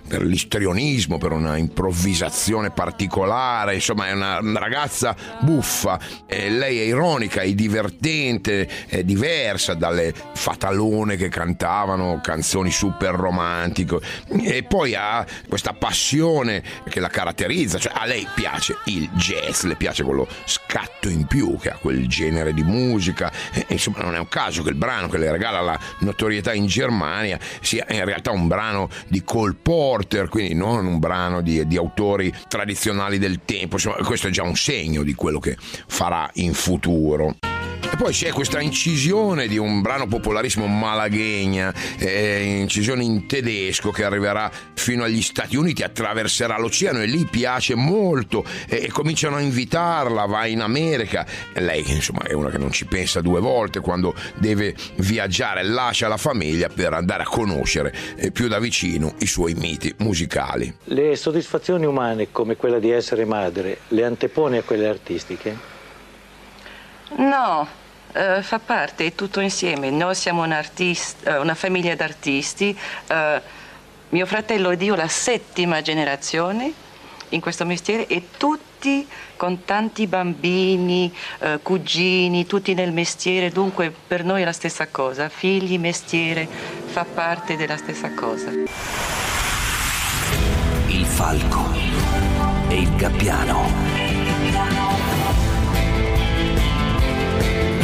per 0.07 0.23
l'istrionismo, 0.23 1.19
per 1.19 1.33
una 1.33 1.57
improvvisazione 1.57 2.71
particolare, 2.71 3.75
insomma 3.75 4.09
è 4.09 4.13
una 4.13 4.41
ragazza 4.59 5.15
buffa, 5.41 5.99
eh, 6.27 6.51
lei 6.51 6.81
è 6.81 6.85
ironica, 6.85 7.43
è 7.43 7.53
divertente, 7.53 8.69
è 8.87 9.03
diversa 9.05 9.75
dalle 9.75 10.13
fatalone 10.33 11.17
che 11.17 11.29
cantavano 11.29 12.21
canzoni 12.23 12.71
super 12.71 13.15
romantiche 13.15 13.99
e 14.43 14.63
poi 14.63 14.95
ha 14.95 15.25
questa 15.49 15.73
passione 15.73 16.63
che 16.89 17.01
la 17.01 17.09
caratterizza, 17.09 17.79
cioè 17.79 17.93
a 17.95 18.07
lei 18.07 18.27
piace 18.35 18.77
il 18.87 19.09
jazz, 19.13 19.63
le 19.63 19.77
piace 19.77 20.03
quello 20.03 20.27
scatto 20.45 21.09
in 21.09 21.27
più 21.27 21.57
che 21.59 21.71
ha 21.71 21.77
quel 21.77 22.09
genere 22.09 22.53
di 22.53 22.63
musica, 22.63 23.31
e, 23.53 23.67
insomma 23.69 24.01
non 24.01 24.15
è 24.15 24.19
un 24.19 24.29
caso 24.29 24.63
che 24.63 24.71
il 24.71 24.75
brano 24.75 25.09
che 25.09 25.19
le 25.19 25.31
regala 25.31 25.61
la 25.61 25.79
notorietà 26.01 26.53
in 26.53 26.67
Germania 26.67 27.39
sia 27.61 27.87
in 27.91 28.05
realtà 28.05 28.31
un 28.31 28.49
brano 28.49 28.89
di 29.09 29.23
Cole 29.23 29.55
Porter, 29.61 30.29
quindi 30.29 30.55
non 30.55 30.87
un 30.87 30.99
brano 30.99 31.41
di, 31.41 31.67
di 31.67 31.77
autori 31.77 32.33
tradizionali 32.49 33.19
del 33.19 33.41
tempo. 33.45 33.75
Insomma, 33.75 33.97
questo 33.97 34.29
è 34.29 34.31
già 34.31 34.43
un 34.43 34.57
segno 34.57 35.03
di 35.03 35.15
quello 35.15 35.39
che 35.39 35.57
farà 35.59 36.29
in 36.35 36.55
futuro. 36.55 37.48
E 37.81 37.97
poi 37.97 38.13
c'è 38.13 38.31
questa 38.31 38.61
incisione 38.61 39.47
di 39.47 39.57
un 39.57 39.81
brano 39.81 40.07
popolarissimo 40.07 40.67
malaghegna, 40.67 41.73
eh, 41.99 42.59
incisione 42.61 43.03
in 43.03 43.27
tedesco 43.27 43.91
che 43.91 44.05
arriverà 44.05 44.51
fino 44.75 45.05
agli 45.05 45.23
Stati 45.23 45.57
Uniti, 45.57 45.83
attraverserà 45.83 46.59
l'oceano 46.59 47.01
e 47.01 47.07
lì 47.07 47.25
piace 47.25 47.75
molto 47.75 48.45
e, 48.69 48.85
e 48.85 48.89
cominciano 48.89 49.37
a 49.37 49.41
invitarla, 49.41 50.27
va 50.27 50.47
in 50.47 50.61
America. 50.61 51.27
E 51.53 51.61
lei 51.61 51.85
insomma 51.89 52.23
è 52.23 52.33
una 52.33 52.51
che 52.51 52.59
non 52.59 52.73
ci 52.73 52.85
pensa 52.85 53.21
due 53.21 53.41
volte 53.41 53.81
quando 53.81 54.15
deve 54.37 54.75
viaggiare, 54.97 55.63
lascia 55.63 56.09
la 56.09 56.17
famiglia 56.17 56.69
per 56.69 56.93
andare 56.93 57.23
a 57.23 57.27
conoscere 57.27 57.95
eh, 58.17 58.31
più 58.31 58.49
da 58.49 58.59
vicino 58.59 59.15
i 59.21 59.27
suoi 59.27 59.55
miti 59.55 59.95
musicali. 59.99 60.73
Le 60.85 61.17
soddisfazioni 61.17 61.87
umane 61.87 62.29
come 62.33 62.57
quella 62.57 62.79
di 62.79 62.91
essere 62.91 63.25
madre 63.25 63.79
le 63.89 64.05
antepone 64.05 64.59
a 64.59 64.63
quelle 64.63 64.89
artistiche? 64.89 65.78
No, 67.19 67.67
uh, 68.13 68.43
fa 68.43 68.59
parte, 68.61 69.07
è 69.07 69.15
tutto 69.15 69.41
insieme. 69.41 69.91
Noi 69.91 70.15
siamo 70.15 70.45
un 70.45 70.53
artista, 70.53 71.39
uh, 71.39 71.41
una 71.43 71.57
famiglia 71.57 71.97
d'artisti. 71.97 72.79
Uh, 73.09 73.41
mio 74.11 74.25
fratello 74.25 74.71
ed 74.71 74.83
io 74.83 74.95
la 74.95 75.09
settima 75.09 75.83
generazione 75.83 76.73
in 77.31 77.41
questo 77.41 77.67
mestiere 77.67 78.07
e 78.07 78.29
tutti 78.37 79.07
con 79.37 79.65
tanti 79.65 80.07
bambini, 80.07 81.13
cugini, 81.63 82.47
tutti 82.47 82.73
nel 82.73 82.93
mestiere, 82.93 83.51
dunque 83.51 83.93
per 84.07 84.25
noi 84.25 84.43
è 84.43 84.45
la 84.45 84.53
stessa 84.53 84.87
cosa. 84.87 85.29
Figli, 85.29 85.79
mestiere, 85.79 86.49
fa 86.87 87.05
parte 87.05 87.57
della 87.57 87.77
stessa 87.77 88.15
cosa. 88.15 88.51
Il 90.87 91.05
falco 91.05 91.71
e 92.69 92.81
il 92.81 92.97
gabbiano 92.97 94.08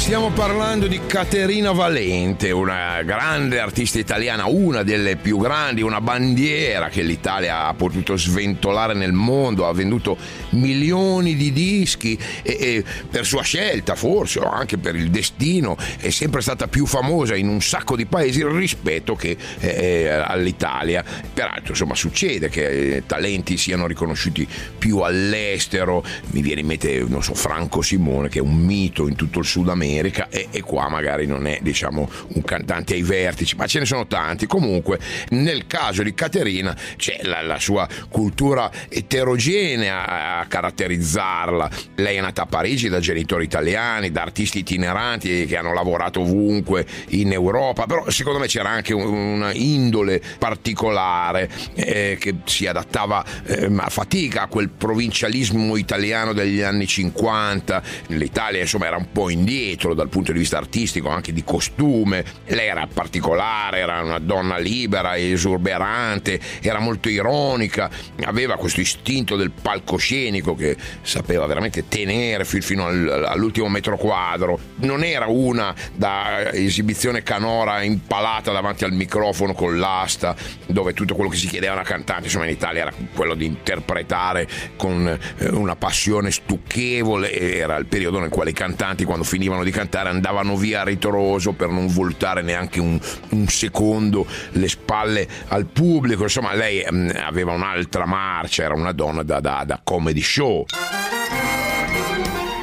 Stiamo 0.04 0.30
parlando 0.32 0.86
di 0.86 1.00
Caterina 1.06 1.72
Valente, 1.72 2.50
una 2.50 3.00
grande 3.04 3.58
artista 3.58 3.98
italiana, 3.98 4.44
una 4.44 4.82
delle 4.82 5.16
più 5.16 5.38
grandi, 5.38 5.80
una 5.80 6.02
bandiera 6.02 6.90
che 6.90 7.00
l'Italia 7.00 7.66
ha 7.66 7.72
potuto 7.72 8.14
sventolare 8.14 8.92
nel 8.92 9.12
mondo, 9.12 9.66
ha 9.66 9.72
venduto 9.72 10.18
milioni 10.50 11.34
di 11.36 11.52
dischi 11.52 12.18
e, 12.42 12.58
e 12.60 12.84
per 13.08 13.24
sua 13.24 13.40
scelta 13.40 13.94
forse 13.94 14.40
o 14.40 14.50
anche 14.50 14.76
per 14.76 14.94
il 14.94 15.10
destino 15.10 15.74
è 15.98 16.10
sempre 16.10 16.42
stata 16.42 16.68
più 16.68 16.84
famosa 16.84 17.34
in 17.34 17.48
un 17.48 17.62
sacco 17.62 17.96
di 17.96 18.04
paesi 18.04 18.46
rispetto 18.46 19.14
che 19.14 19.36
eh, 19.60 20.08
all'Italia. 20.08 21.02
Peraltro 21.32 21.70
insomma 21.70 21.94
succede 21.94 22.50
che 22.50 22.96
eh, 22.96 23.02
talenti 23.06 23.56
siano 23.56 23.86
riconosciuti 23.86 24.46
più 24.76 24.98
all'estero, 24.98 26.04
mi 26.32 26.42
viene 26.42 26.60
in 26.60 26.66
mente 26.66 27.04
non 27.08 27.22
so 27.22 27.32
Franco 27.32 27.80
Simone 27.80 28.28
che 28.28 28.40
è 28.40 28.42
un 28.42 28.54
mito 28.54 29.08
in 29.08 29.14
tutto 29.14 29.38
il 29.38 29.46
Sud 29.54 29.68
America 29.68 30.26
e, 30.30 30.48
e, 30.50 30.62
qua 30.62 30.88
magari 30.88 31.26
non 31.26 31.46
è 31.46 31.60
diciamo 31.62 32.10
un 32.34 32.42
cantante 32.42 32.94
ai 32.94 33.02
vertici, 33.02 33.54
ma 33.54 33.68
ce 33.68 33.78
ne 33.78 33.84
sono 33.84 34.08
tanti. 34.08 34.46
Comunque 34.46 34.98
nel 35.28 35.68
caso 35.68 36.02
di 36.02 36.12
Caterina 36.12 36.76
c'è 36.96 37.20
la, 37.22 37.40
la 37.40 37.60
sua 37.60 37.86
cultura 38.08 38.68
eterogenea 38.88 40.40
a 40.40 40.46
caratterizzarla. 40.46 41.70
Lei 41.94 42.16
è 42.16 42.20
nata 42.20 42.42
a 42.42 42.46
Parigi 42.46 42.88
da 42.88 42.98
genitori 42.98 43.44
italiani, 43.44 44.10
da 44.10 44.22
artisti 44.22 44.58
itineranti 44.58 45.46
che 45.46 45.56
hanno 45.56 45.72
lavorato 45.72 46.22
ovunque 46.22 46.84
in 47.10 47.30
Europa, 47.30 47.86
però 47.86 48.10
secondo 48.10 48.40
me 48.40 48.48
c'era 48.48 48.70
anche 48.70 48.92
una 48.92 49.52
indole 49.52 50.20
particolare 50.36 51.48
eh, 51.74 52.16
che 52.18 52.38
si 52.44 52.66
adattava 52.66 53.24
eh, 53.44 53.70
a 53.76 53.88
fatica 53.88 54.42
a 54.42 54.46
quel 54.48 54.70
provincialismo 54.70 55.76
italiano 55.76 56.32
degli 56.32 56.60
anni 56.60 56.88
50. 56.88 57.82
L'Italia 58.08 58.60
insomma 58.60 58.86
era 58.86 58.96
un 58.96 59.12
po' 59.12 59.30
indietro 59.34 59.94
dal 59.94 60.08
punto 60.08 60.32
di 60.32 60.38
vista 60.38 60.56
artistico, 60.56 61.08
anche 61.08 61.32
di 61.32 61.44
costume. 61.44 62.24
Lei 62.46 62.68
era 62.68 62.88
particolare, 62.92 63.78
era 63.78 64.02
una 64.02 64.18
donna 64.18 64.58
libera, 64.58 65.16
esuberante, 65.16 66.40
era 66.60 66.78
molto 66.78 67.08
ironica, 67.08 67.90
aveva 68.24 68.56
questo 68.56 68.80
istinto 68.80 69.36
del 69.36 69.50
palcoscenico 69.50 70.54
che 70.54 70.76
sapeva 71.02 71.46
veramente 71.46 71.88
tenere 71.88 72.44
fino 72.44 72.86
all'ultimo 72.86 73.68
metro 73.68 73.96
quadro. 73.96 74.58
Non 74.76 75.04
era 75.04 75.26
una 75.26 75.74
da 75.94 76.52
esibizione 76.52 77.22
canora 77.22 77.82
impalata 77.82 78.52
davanti 78.52 78.84
al 78.84 78.92
microfono 78.92 79.52
con 79.54 79.78
l'asta, 79.78 80.34
dove 80.66 80.92
tutto 80.94 81.14
quello 81.14 81.30
che 81.30 81.36
si 81.36 81.48
chiedeva 81.48 81.72
a 81.72 81.76
una 81.76 81.84
cantante, 81.84 82.24
insomma 82.24 82.44
in 82.46 82.52
Italia 82.52 82.82
era 82.82 82.92
quello 83.14 83.34
di 83.34 83.46
interpretare 83.46 84.48
con 84.76 85.06
eh, 85.06 85.48
una 85.48 85.76
passione 85.76 86.30
stucchevole, 86.30 87.32
era 87.32 87.76
il 87.76 87.86
periodo 87.86 88.18
nel 88.18 88.30
quale 88.30 88.50
i 88.50 88.54
cantanti 88.54 89.04
quando 89.04 89.23
quando 89.24 89.26
finivano 89.26 89.64
di 89.64 89.70
cantare 89.70 90.10
andavano 90.10 90.56
via 90.56 90.82
a 90.82 90.84
ritroso 90.84 91.52
per 91.52 91.68
non 91.68 91.88
voltare 91.88 92.42
neanche 92.42 92.78
un, 92.80 92.98
un 93.30 93.48
secondo 93.48 94.26
le 94.52 94.68
spalle 94.68 95.26
al 95.48 95.66
pubblico. 95.66 96.24
Insomma, 96.24 96.54
lei 96.54 96.84
mh, 96.88 97.12
aveva 97.24 97.52
un'altra 97.52 98.06
marcia, 98.06 98.62
era 98.64 98.74
una 98.74 98.92
donna 98.92 99.22
da, 99.22 99.40
da, 99.40 99.64
da 99.66 99.80
comedy 99.82 100.20
show. 100.20 100.64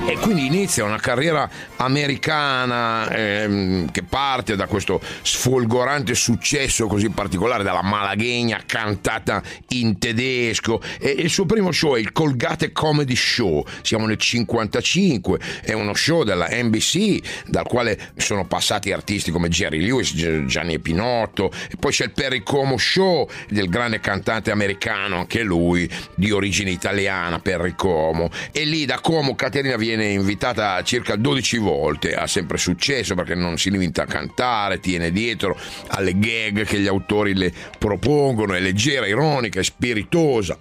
E 0.03 0.17
quindi 0.17 0.47
inizia 0.47 0.83
una 0.83 0.97
carriera 0.97 1.47
americana 1.77 3.07
ehm, 3.11 3.91
che 3.91 4.01
parte 4.01 4.55
da 4.55 4.65
questo 4.65 4.99
sfolgorante 5.21 6.15
successo 6.15 6.87
così 6.87 7.09
particolare, 7.09 7.63
dalla 7.63 7.83
malaghegna 7.83 8.63
cantata 8.65 9.43
in 9.69 9.99
tedesco. 9.99 10.81
E 10.99 11.11
il 11.11 11.29
suo 11.29 11.45
primo 11.45 11.71
show 11.71 11.95
è 11.95 11.99
il 11.99 12.11
Colgate 12.11 12.71
Comedy 12.71 13.15
Show, 13.15 13.63
siamo 13.83 14.07
nel 14.07 14.17
55, 14.17 15.39
è 15.61 15.73
uno 15.73 15.93
show 15.93 16.23
della 16.23 16.47
NBC 16.49 17.45
dal 17.47 17.67
quale 17.67 17.97
sono 18.17 18.45
passati 18.45 18.91
artisti 18.91 19.29
come 19.29 19.49
Jerry 19.49 19.81
Lewis, 19.81 20.13
Gianni 20.45 20.79
Pinotto, 20.79 21.51
e 21.69 21.75
poi 21.79 21.91
c'è 21.91 22.05
il 22.05 22.11
Perry 22.11 22.41
Como 22.41 22.77
Show 22.77 23.29
del 23.49 23.69
grande 23.69 23.99
cantante 23.99 24.49
americano, 24.51 25.19
anche 25.19 25.43
lui 25.43 25.89
di 26.15 26.31
origine 26.31 26.71
italiana, 26.71 27.39
Perry 27.39 27.75
Como. 27.75 28.29
E 28.51 28.65
lì 28.65 28.85
da 28.85 28.99
Como 28.99 29.35
Caterina 29.35 29.77
viene 29.77 29.90
viene 29.95 30.11
invitata 30.13 30.81
circa 30.83 31.15
12 31.15 31.57
volte, 31.57 32.13
ha 32.15 32.27
sempre 32.27 32.57
successo 32.57 33.13
perché 33.15 33.35
non 33.35 33.57
si 33.57 33.69
limita 33.69 34.03
a 34.03 34.05
cantare, 34.05 34.79
tiene 34.79 35.11
dietro 35.11 35.57
alle 35.89 36.17
gag 36.17 36.63
che 36.63 36.79
gli 36.79 36.87
autori 36.87 37.35
le 37.35 37.51
propongono, 37.77 38.53
è 38.53 38.59
leggera, 38.59 39.05
ironica, 39.05 39.59
è 39.59 39.63
spiritosa. 39.63 40.57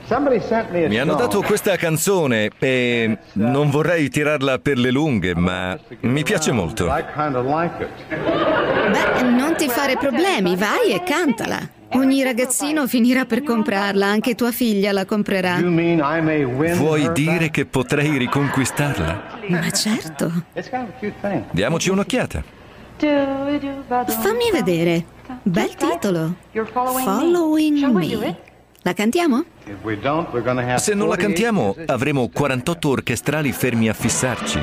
Mi 0.89 0.99
hanno 0.99 1.15
dato 1.15 1.43
questa 1.43 1.77
canzone 1.77 2.51
e 2.59 3.19
non 3.35 3.71
vorrei 3.71 4.09
tirarla 4.09 4.59
per 4.59 4.79
le 4.79 4.91
lunghe, 4.91 5.35
ma 5.35 5.79
mi 6.01 6.23
piace 6.25 6.51
molto. 6.51 6.87
Beh, 8.09 9.23
non 9.23 9.55
ti 9.57 9.69
fare 9.69 9.97
problemi, 9.97 10.57
vai 10.57 10.93
e 10.93 11.03
cantala. 11.05 11.79
Ogni 11.93 12.23
ragazzino 12.23 12.87
finirà 12.87 13.25
per 13.25 13.43
comprarla, 13.43 14.07
anche 14.07 14.35
tua 14.35 14.53
figlia 14.53 14.93
la 14.93 15.05
comprerà. 15.05 15.61
Vuoi 16.75 17.13
dire 17.13 17.51
che 17.51 17.67
potrei 17.67 18.17
riconquistarla? 18.17 19.39
Ma 19.49 19.71
certo. 19.71 20.31
Diamoci 21.51 21.91
un'occhiata. 21.91 22.43
Fammi 22.99 24.51
vedere. 24.53 25.05
Bel 25.43 25.75
titolo. 25.75 26.35
Following 26.73 27.87
Me. 27.87 28.37
La 28.83 28.93
cantiamo? 28.95 29.45
Se 30.77 30.95
non 30.95 31.09
la 31.09 31.17
cantiamo, 31.17 31.75
avremo 31.87 32.29
48 32.29 32.89
orchestrali 32.89 33.53
fermi 33.53 33.89
a 33.89 33.95
fissarci. 33.95 34.61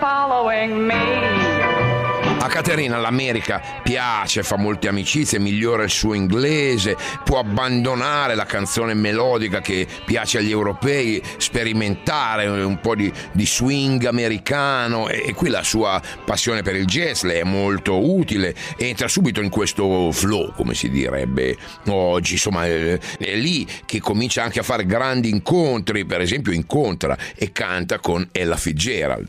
Following 0.00 0.86
me. 0.86 1.19
A 2.42 2.48
Caterina 2.48 2.96
l'America 2.96 3.60
piace, 3.82 4.42
fa 4.42 4.56
molte 4.56 4.88
amicizie, 4.88 5.38
migliora 5.38 5.82
il 5.82 5.90
suo 5.90 6.14
inglese, 6.14 6.96
può 7.22 7.38
abbandonare 7.38 8.34
la 8.34 8.46
canzone 8.46 8.94
melodica 8.94 9.60
che 9.60 9.86
piace 10.06 10.38
agli 10.38 10.50
europei, 10.50 11.22
sperimentare 11.36 12.46
un 12.46 12.80
po' 12.80 12.94
di, 12.94 13.12
di 13.32 13.44
swing 13.46 14.06
americano 14.06 15.10
e, 15.10 15.22
e, 15.26 15.34
qui 15.34 15.50
la 15.50 15.62
sua 15.62 16.00
passione 16.24 16.62
per 16.62 16.76
il 16.76 16.86
jazz 16.86 17.24
le 17.24 17.40
è 17.40 17.44
molto 17.44 18.10
utile, 18.10 18.54
entra 18.78 19.06
subito 19.06 19.42
in 19.42 19.50
questo 19.50 20.10
flow, 20.10 20.54
come 20.54 20.72
si 20.72 20.88
direbbe 20.88 21.58
oggi, 21.88 22.32
insomma 22.32 22.64
è, 22.64 22.98
è 23.18 23.34
lì 23.34 23.68
che 23.84 24.00
comincia 24.00 24.42
anche 24.42 24.60
a 24.60 24.62
fare 24.62 24.86
grandi 24.86 25.28
incontri, 25.28 26.06
per 26.06 26.22
esempio 26.22 26.52
incontra 26.52 27.18
e 27.34 27.52
canta 27.52 27.98
con 27.98 28.26
Ella 28.32 28.56
Fitzgerald. 28.56 29.28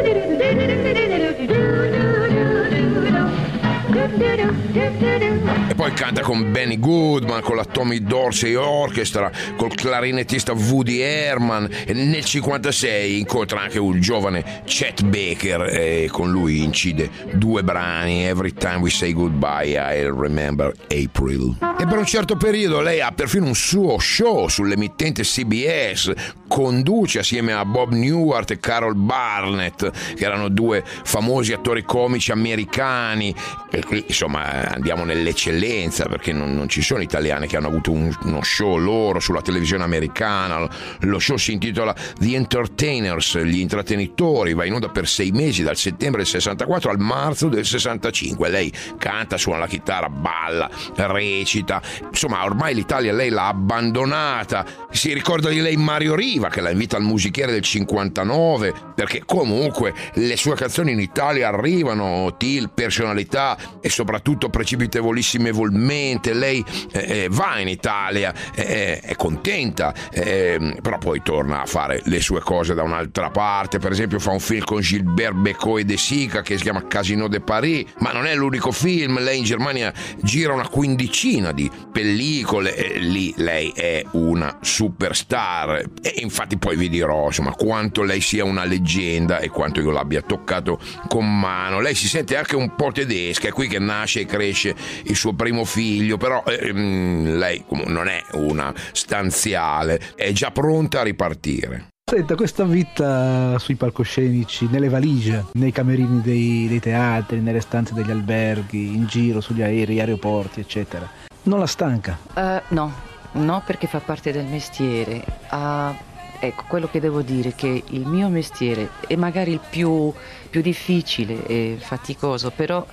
E 4.73 5.75
poi 5.75 5.93
canta 5.93 6.21
con 6.21 6.51
Benny 6.51 6.77
Goodman, 6.77 7.41
con 7.41 7.55
la 7.55 7.65
Tommy 7.65 8.01
Dorsey 8.01 8.55
Orchestra, 8.55 9.31
col 9.55 9.73
clarinettista 9.73 10.53
Woody 10.53 10.99
Herman 10.99 11.69
e 11.85 11.93
nel 11.93 12.25
56 12.25 13.19
incontra 13.19 13.61
anche 13.61 13.79
un 13.79 13.99
giovane 13.99 14.63
Chet 14.65 15.03
Baker 15.03 15.61
e 15.73 16.09
con 16.11 16.29
lui 16.29 16.63
incide 16.63 17.09
due 17.33 17.63
brani, 17.63 18.25
Every 18.25 18.53
Time 18.53 18.77
We 18.77 18.89
Say 18.89 19.13
Goodbye 19.13 19.71
I 19.71 20.03
Remember 20.03 20.73
April. 20.89 21.55
E 21.79 21.85
per 21.85 21.97
un 21.97 22.05
certo 22.05 22.35
periodo 22.35 22.81
lei 22.81 23.01
ha 23.01 23.11
perfino 23.11 23.45
un 23.45 23.55
suo 23.55 23.97
show 23.97 24.47
sull'emittente 24.47 25.23
CBS, 25.23 26.11
conduce 26.47 27.19
assieme 27.19 27.53
a 27.53 27.63
Bob 27.65 27.93
Newhart 27.93 28.51
e 28.51 28.59
Carol 28.59 28.95
Barnett, 28.95 29.89
che 30.15 30.25
erano 30.25 30.49
due 30.49 30.83
famosi 30.85 31.53
attori 31.53 31.83
comici 31.83 32.31
americani. 32.31 33.33
E 33.71 33.83
qui, 33.83 34.03
insomma, 34.41 34.73
andiamo 34.73 35.03
nell'eccellenza 35.03 36.05
perché 36.05 36.31
non, 36.31 36.55
non, 36.55 36.67
ci 36.67 36.81
sono 36.81 37.01
italiane 37.01 37.47
che 37.47 37.57
hanno 37.57 37.67
avuto 37.67 37.91
un, 37.91 38.15
uno 38.23 38.43
show 38.43 38.77
loro 38.77 39.19
sulla 39.19 39.41
televisione 39.41 39.83
americana. 39.83 40.67
Lo 41.01 41.19
show 41.19 41.37
si 41.37 41.53
intitola 41.53 41.95
The 42.17 42.35
Entertainers, 42.35 43.37
gli 43.39 43.59
intrattenitori, 43.59 44.53
va 44.53 44.65
in 44.65 44.73
onda 44.73 44.89
per 44.89 45.07
sei 45.07 45.31
mesi 45.31 45.63
dal 45.63 45.77
settembre 45.77 46.21
del 46.21 46.29
64 46.29 46.89
al 46.89 46.99
marzo 46.99 47.47
del 47.47 47.65
65. 47.65 48.49
Lei 48.49 48.71
canta, 48.97 49.37
suona 49.37 49.59
la 49.59 49.67
chitarra, 49.67 50.09
balla, 50.09 50.69
recita. 50.95 51.81
Insomma, 52.09 52.43
ormai 52.43 52.73
l'Italia 52.73 53.13
lei 53.13 53.29
l'ha 53.29 53.47
abbandonata. 53.47 54.65
Si 54.89 55.13
ricorda 55.13 55.49
di 55.49 55.59
lei 55.59 55.77
Mario 55.77 56.15
Riva 56.15 56.49
che 56.49 56.61
la 56.61 56.71
invita 56.71 56.97
al 56.97 57.03
musichiere 57.03 57.51
del 57.51 57.61
59 57.61 58.73
perché 58.95 59.23
comunque 59.25 59.93
le 60.13 60.37
sue 60.37 60.55
canzoni 60.55 60.91
in 60.91 60.99
Italia 60.99 61.47
arrivano, 61.47 62.35
Til, 62.37 62.69
personalità 62.73 63.57
e 63.81 63.89
soprattutto 63.89 64.30
precipitevolissimamente. 64.49 66.33
Lei 66.33 66.63
eh, 66.91 67.27
va 67.29 67.59
in 67.59 67.67
Italia, 67.67 68.33
eh, 68.53 68.99
è 68.99 69.15
contenta, 69.15 69.93
eh, 70.11 70.77
però 70.81 70.97
poi 70.97 71.21
torna 71.23 71.61
a 71.61 71.65
fare 71.65 72.01
le 72.05 72.19
sue 72.21 72.41
cose 72.41 72.73
da 72.73 72.83
un'altra 72.83 73.29
parte. 73.29 73.79
Per 73.79 73.91
esempio, 73.91 74.19
fa 74.19 74.31
un 74.31 74.39
film 74.39 74.63
con 74.63 74.81
Gilbert 74.81 75.35
Becot 75.35 75.79
e 75.79 75.85
De 75.85 75.97
Sica 75.97 76.41
che 76.41 76.57
si 76.57 76.63
chiama 76.63 76.87
Casino 76.87 77.27
de 77.27 77.39
Paris, 77.39 77.85
ma 77.99 78.11
non 78.11 78.25
è 78.25 78.35
l'unico 78.35 78.71
film. 78.71 79.19
Lei 79.19 79.39
in 79.39 79.43
Germania 79.43 79.93
gira 80.21 80.53
una 80.53 80.67
quindicina 80.67 81.51
di 81.51 81.69
pellicole 81.91 82.75
e 82.75 82.99
lì 82.99 83.33
lei 83.37 83.71
è 83.75 84.03
una 84.11 84.57
superstar. 84.61 85.83
E 86.01 86.13
infatti, 86.17 86.57
poi 86.57 86.75
vi 86.75 86.89
dirò 86.89 87.27
insomma 87.27 87.51
quanto 87.51 88.03
lei 88.03 88.21
sia 88.21 88.43
una 88.43 88.65
leggenda 88.65 89.39
e 89.39 89.49
quanto 89.49 89.79
io 89.79 89.91
l'abbia 89.91 90.21
toccato 90.21 90.79
con 91.07 91.39
mano. 91.39 91.79
Lei 91.79 91.95
si 91.95 92.07
sente 92.07 92.35
anche 92.35 92.55
un 92.55 92.75
po' 92.75 92.91
tedesca, 92.91 93.47
è 93.47 93.51
qui 93.51 93.67
che 93.67 93.79
nasce 93.79 94.10
e 94.19 94.25
cresce 94.25 94.75
il 95.03 95.15
suo 95.15 95.33
primo 95.33 95.65
figlio, 95.65 96.17
però 96.17 96.43
ehm, 96.43 97.37
lei 97.37 97.63
non 97.85 98.07
è 98.07 98.21
una 98.33 98.73
stanziale, 98.91 99.99
è 100.15 100.31
già 100.31 100.51
pronta 100.51 100.99
a 100.99 101.03
ripartire. 101.03 101.89
Senta, 102.11 102.35
questa 102.35 102.65
vita 102.65 103.57
sui 103.57 103.75
palcoscenici, 103.75 104.67
nelle 104.69 104.89
valigie, 104.89 105.45
nei 105.53 105.71
camerini 105.71 106.19
dei, 106.19 106.67
dei, 106.67 106.81
teatri, 106.81 107.39
nelle 107.39 107.61
stanze 107.61 107.93
degli 107.93 108.11
alberghi, 108.11 108.93
in 108.93 109.05
giro 109.05 109.39
sugli 109.39 109.61
aerei, 109.61 110.01
aeroporti, 110.01 110.59
eccetera, 110.59 111.09
non 111.43 111.59
la 111.59 111.67
stanca? 111.67 112.17
Uh, 112.33 112.61
no, 112.75 112.93
no 113.33 113.63
perché 113.65 113.87
fa 113.87 113.99
parte 113.99 114.33
del 114.33 114.45
mestiere. 114.45 115.23
Uh, 115.51 115.95
ecco, 116.39 116.65
quello 116.67 116.89
che 116.89 116.99
devo 116.99 117.21
dire 117.21 117.49
è 117.49 117.55
che 117.55 117.81
il 117.87 118.05
mio 118.05 118.27
mestiere 118.27 118.89
è 119.07 119.15
magari 119.15 119.53
il 119.53 119.61
più, 119.69 120.11
più 120.49 120.61
difficile 120.61 121.45
e 121.45 121.77
faticoso, 121.79 122.51
però 122.51 122.85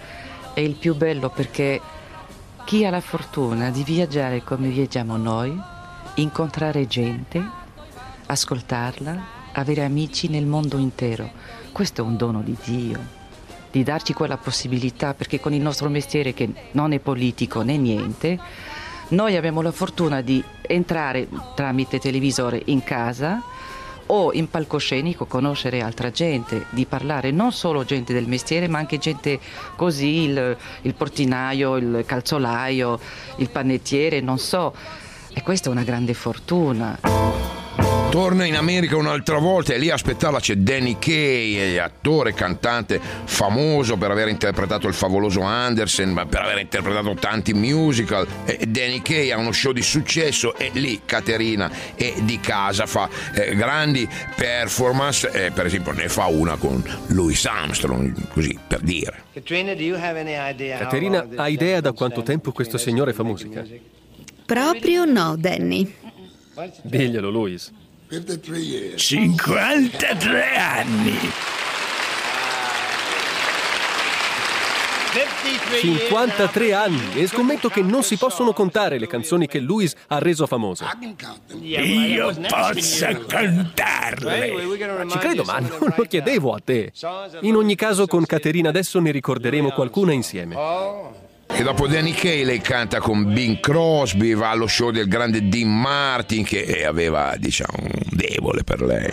è 0.58 0.60
il 0.60 0.74
più 0.74 0.96
bello 0.96 1.30
perché 1.30 1.80
chi 2.64 2.84
ha 2.84 2.90
la 2.90 3.00
fortuna 3.00 3.70
di 3.70 3.84
viaggiare 3.84 4.42
come 4.42 4.70
viaggiamo 4.70 5.16
noi, 5.16 5.56
incontrare 6.16 6.88
gente, 6.88 7.40
ascoltarla, 8.26 9.26
avere 9.52 9.84
amici 9.84 10.26
nel 10.26 10.46
mondo 10.46 10.76
intero, 10.76 11.30
questo 11.70 12.02
è 12.02 12.04
un 12.04 12.16
dono 12.16 12.42
di 12.42 12.56
Dio, 12.64 12.98
di 13.70 13.84
darci 13.84 14.12
quella 14.12 14.36
possibilità 14.36 15.14
perché 15.14 15.38
con 15.38 15.54
il 15.54 15.62
nostro 15.62 15.88
mestiere 15.88 16.34
che 16.34 16.52
non 16.72 16.90
è 16.90 16.98
politico 16.98 17.62
né 17.62 17.76
niente, 17.76 18.36
noi 19.10 19.36
abbiamo 19.36 19.62
la 19.62 19.70
fortuna 19.70 20.22
di 20.22 20.42
entrare 20.62 21.28
tramite 21.54 22.00
televisore 22.00 22.60
in 22.64 22.82
casa 22.82 23.40
o 24.08 24.32
in 24.32 24.48
palcoscenico 24.48 25.26
conoscere 25.26 25.80
altra 25.80 26.10
gente, 26.10 26.66
di 26.70 26.86
parlare 26.86 27.30
non 27.30 27.52
solo 27.52 27.84
gente 27.84 28.12
del 28.12 28.28
mestiere 28.28 28.68
ma 28.68 28.78
anche 28.78 28.98
gente 28.98 29.40
così, 29.76 30.22
il, 30.22 30.56
il 30.82 30.94
portinaio, 30.94 31.76
il 31.76 32.04
calzolaio, 32.06 32.98
il 33.36 33.50
panettiere, 33.50 34.20
non 34.20 34.38
so. 34.38 34.74
E 35.32 35.42
questa 35.42 35.68
è 35.68 35.72
una 35.72 35.84
grande 35.84 36.14
fortuna. 36.14 37.57
Torna 38.10 38.46
in 38.46 38.56
America 38.56 38.96
un'altra 38.96 39.36
volta 39.36 39.74
e 39.74 39.78
lì 39.78 39.90
a 39.90 39.94
aspettarla 39.94 40.40
c'è 40.40 40.54
Danny 40.54 40.98
Kaye, 40.98 41.78
attore 41.78 42.30
e 42.30 42.32
cantante 42.32 42.98
famoso 42.98 43.98
per 43.98 44.10
aver 44.10 44.28
interpretato 44.28 44.88
il 44.88 44.94
favoloso 44.94 45.42
Anderson, 45.42 46.08
ma 46.08 46.24
per 46.24 46.40
aver 46.40 46.58
interpretato 46.58 47.14
tanti 47.14 47.52
musical. 47.52 48.26
E 48.46 48.64
Danny 48.66 49.02
Kaye 49.02 49.32
ha 49.32 49.36
uno 49.36 49.52
show 49.52 49.72
di 49.72 49.82
successo 49.82 50.56
e 50.56 50.70
lì 50.72 51.02
Caterina 51.04 51.70
è 51.94 52.14
di 52.22 52.40
casa, 52.40 52.86
fa 52.86 53.10
eh, 53.34 53.54
grandi 53.54 54.08
performance, 54.34 55.30
eh, 55.30 55.50
per 55.50 55.66
esempio 55.66 55.92
ne 55.92 56.08
fa 56.08 56.26
una 56.26 56.56
con 56.56 56.82
Louis 57.08 57.44
Armstrong, 57.44 58.28
così 58.28 58.58
per 58.66 58.80
dire. 58.80 59.24
Caterina, 60.78 61.28
ha 61.36 61.48
idea 61.48 61.80
da 61.80 61.92
quanto 61.92 62.22
tempo 62.22 62.52
questo 62.52 62.78
signore 62.78 63.12
fa 63.12 63.22
musica? 63.22 63.64
Proprio 64.46 65.04
no, 65.04 65.36
Danny. 65.36 65.94
Diglielo, 66.82 67.28
Louis. 67.28 67.70
53 68.96 70.56
anni. 70.56 71.18
53 75.80 76.72
anni 76.72 77.20
e 77.20 77.26
scommetto 77.26 77.68
che 77.68 77.82
non 77.82 78.02
si 78.02 78.16
possono 78.16 78.54
contare 78.54 78.98
le 78.98 79.06
canzoni 79.06 79.46
che 79.46 79.60
Louis 79.60 79.94
ha 80.06 80.18
reso 80.20 80.46
famose. 80.46 80.86
Io 81.60 82.34
posso 82.48 83.24
cantarle. 83.26 84.54
Ci 85.10 85.18
credo, 85.18 85.44
ma 85.44 85.58
non 85.58 85.92
lo 85.94 86.04
chiedevo 86.04 86.54
a 86.54 86.60
te. 86.64 86.90
In 87.42 87.56
ogni 87.56 87.74
caso, 87.74 88.06
con 88.06 88.24
Caterina 88.24 88.70
adesso 88.70 88.98
ne 89.00 89.10
ricorderemo 89.10 89.70
qualcuna 89.72 90.12
insieme. 90.12 90.56
E 91.50 91.62
dopo 91.62 91.88
Danny 91.88 92.12
Kaye 92.12 92.44
lei 92.44 92.60
canta 92.60 93.00
con 93.00 93.32
Bing 93.32 93.58
Crosby, 93.60 94.34
va 94.34 94.50
allo 94.50 94.68
show 94.68 94.90
del 94.90 95.08
grande 95.08 95.48
Dean 95.48 95.68
Martin 95.68 96.44
che 96.44 96.84
aveva, 96.86 97.34
diciamo, 97.36 97.78
un 97.80 98.00
debole 98.10 98.62
per 98.62 98.82
lei. 98.82 99.12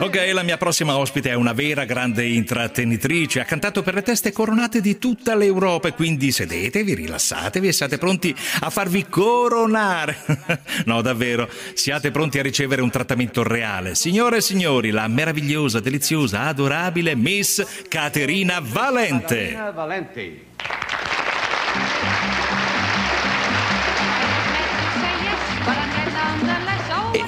Ok, 0.00 0.32
la 0.32 0.42
mia 0.42 0.56
prossima 0.56 0.96
ospite 0.96 1.30
è 1.30 1.34
una 1.34 1.52
vera 1.52 1.84
grande 1.84 2.26
intrattenitrice. 2.26 3.40
Ha 3.40 3.44
cantato 3.44 3.82
per 3.82 3.94
le 3.94 4.02
teste 4.02 4.32
coronate 4.32 4.80
di 4.80 4.98
tutta 4.98 5.34
l'Europa. 5.34 5.92
Quindi 5.92 6.32
sedetevi, 6.32 6.94
rilassatevi 6.94 7.68
e 7.68 7.72
siate 7.72 7.98
pronti 7.98 8.34
a 8.60 8.70
farvi 8.70 9.06
coronare. 9.08 10.16
no, 10.86 11.00
davvero, 11.02 11.48
siate 11.74 12.10
pronti 12.10 12.38
a 12.38 12.42
ricevere 12.42 12.82
un 12.82 12.90
trattamento 12.90 13.42
reale. 13.42 13.94
Signore 13.94 14.38
e 14.38 14.40
signori, 14.40 14.90
la 14.90 15.08
meravigliosa, 15.08 15.80
deliziosa, 15.80 16.42
adorabile 16.42 17.14
Miss 17.14 17.64
Caterina 17.88 18.60
Valente. 18.60 19.70
Valenti. 19.72 19.97
E, 19.98 20.47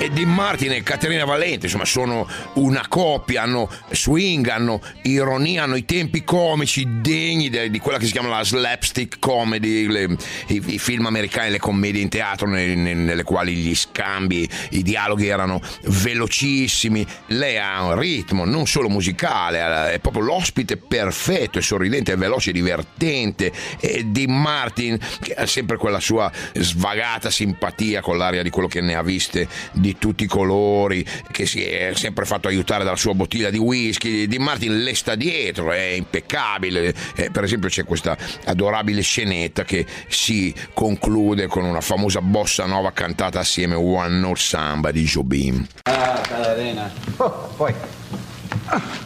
e 0.00 0.08
Dean 0.08 0.32
Martin 0.32 0.72
e 0.72 0.82
Caterina 0.82 1.26
Valente, 1.26 1.66
insomma, 1.66 1.84
sono 1.84 2.26
una 2.54 2.86
coppia, 2.88 3.42
hanno 3.42 3.68
swing, 3.90 4.48
hanno 4.48 4.80
ironia, 5.02 5.64
hanno 5.64 5.76
i 5.76 5.84
tempi 5.84 6.24
comici 6.24 6.86
degni 7.02 7.50
de- 7.50 7.68
di 7.68 7.78
quella 7.78 7.98
che 7.98 8.06
si 8.06 8.12
chiama 8.12 8.30
la 8.30 8.42
slapstick 8.42 9.18
comedy, 9.18 9.86
le- 9.86 10.16
i-, 10.46 10.62
i 10.68 10.78
film 10.78 11.04
americani, 11.04 11.50
le 11.50 11.58
commedie 11.58 12.00
in 12.00 12.08
teatro 12.08 12.48
ne- 12.48 12.74
ne- 12.74 12.94
nelle 12.94 13.24
quali 13.24 13.54
gli 13.54 13.74
scambi, 13.74 14.48
i 14.70 14.82
dialoghi 14.82 15.26
erano 15.26 15.60
velocissimi. 15.82 17.06
Lei 17.26 17.58
ha 17.58 17.82
un 17.82 17.98
ritmo 17.98 18.46
non 18.46 18.66
solo 18.66 18.88
musicale, 18.88 19.92
è 19.92 19.98
proprio 19.98 20.22
l'ospite 20.22 20.78
perfetto, 20.78 21.58
è 21.58 21.62
sorridente, 21.62 22.14
è 22.14 22.16
veloce, 22.16 22.52
divertente. 22.52 23.52
E 23.78 24.04
Dean 24.06 24.32
Martin, 24.32 24.98
che 25.20 25.34
ha 25.34 25.44
sempre 25.44 25.76
quella 25.76 26.00
sua 26.00 26.32
svagata 26.54 27.28
simpatia 27.28 28.00
con 28.00 28.16
l'aria 28.16 28.42
di 28.42 28.48
quello 28.48 28.66
che 28.68 28.80
ne 28.80 28.94
ha 28.94 29.02
viste 29.02 29.46
di 29.72 29.88
tutti 29.98 30.24
i 30.24 30.26
colori, 30.26 31.05
che 31.31 31.46
si 31.46 31.62
è 31.64 31.92
sempre 31.94 32.24
fatto 32.24 32.48
aiutare 32.48 32.85
dalla 32.85 32.96
sua 32.96 33.14
bottiglia 33.14 33.50
di 33.50 33.59
whisky. 33.59 34.26
Dean 34.26 34.42
Martin 34.42 34.83
le 34.83 34.94
sta 34.94 35.14
dietro, 35.14 35.72
è 35.72 35.92
impeccabile. 35.96 36.94
Eh, 37.14 37.31
per 37.31 37.44
esempio, 37.44 37.68
c'è 37.68 37.85
questa 37.85 38.16
adorabile 38.44 39.03
scenetta 39.03 39.64
che 39.64 39.87
si 40.09 40.55
conclude 40.74 41.46
con 41.46 41.64
una 41.64 41.81
famosa 41.81 42.20
bossa 42.20 42.66
nova 42.66 42.92
cantata 42.92 43.38
assieme 43.40 43.74
One 43.74 44.18
Note 44.18 44.40
Samba 44.40 44.90
di 44.90 45.05
Jobim. 45.05 45.66
Ah, 45.85 46.20
ballerina. 46.29 46.92
Oh, 47.16 47.53
poi. 47.57 47.74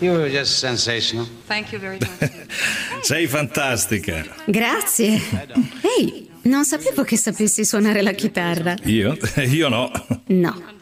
You 0.01 0.17
were 0.17 0.31
just 0.31 0.59
sensational. 0.59 1.27
Thank 1.47 1.73
you 1.73 1.81
very 1.81 1.99
much. 2.21 2.31
Sei 3.01 3.27
fantastica. 3.27 4.25
Grazie. 4.45 5.21
Ehi, 5.99 6.29
non 6.43 6.65
sapevo 6.65 7.03
che 7.03 7.17
sapessi 7.17 7.65
suonare 7.65 8.03
la 8.03 8.13
chitarra. 8.13 8.75
Io? 8.85 9.17
Io 9.49 9.69
no. 9.69 9.91
No. 10.27 10.73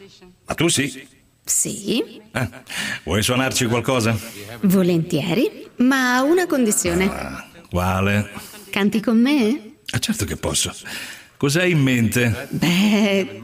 Ma 0.53 0.59
tu 0.59 0.67
sì. 0.67 1.07
Sì, 1.43 2.21
Ah, 2.33 2.47
vuoi 3.03 3.23
suonarci 3.23 3.65
qualcosa? 3.65 4.15
volentieri, 4.61 5.67
ma 5.77 6.17
a 6.17 6.21
una 6.23 6.45
condizione. 6.45 7.11
Quale? 7.71 8.29
Canti 8.69 9.01
con 9.01 9.19
me? 9.19 9.77
Ah, 9.89 9.97
certo 9.97 10.25
che 10.25 10.35
posso. 10.35 10.71
Cos'hai 11.37 11.71
in 11.71 11.79
mente? 11.81 12.47
Beh, 12.51 13.41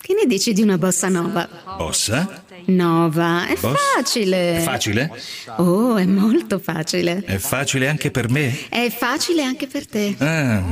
che 0.00 0.14
ne 0.14 0.24
dici 0.26 0.52
di 0.52 0.62
una 0.62 0.78
bossa 0.78 1.08
nova? 1.08 1.48
Bossa? 1.76 2.44
Nova, 2.66 3.48
è 3.48 3.54
Bossa? 3.58 3.76
facile. 3.96 4.58
È 4.58 4.60
facile? 4.60 5.10
Oh, 5.56 5.96
è 5.96 6.04
molto 6.06 6.60
facile. 6.60 7.24
È 7.24 7.38
facile 7.38 7.88
anche 7.88 8.12
per 8.12 8.28
me? 8.30 8.68
È 8.68 8.88
facile 8.88 9.42
anche 9.42 9.66
per 9.66 9.86
te. 9.88 10.14
Ah. 10.18 10.62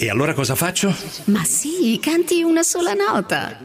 E 0.00 0.08
allora 0.08 0.32
cosa 0.32 0.54
faccio? 0.54 0.94
Ma 1.24 1.42
sì, 1.44 1.98
canti 2.00 2.42
una 2.42 2.62
sola 2.62 2.92
nota. 2.94 3.58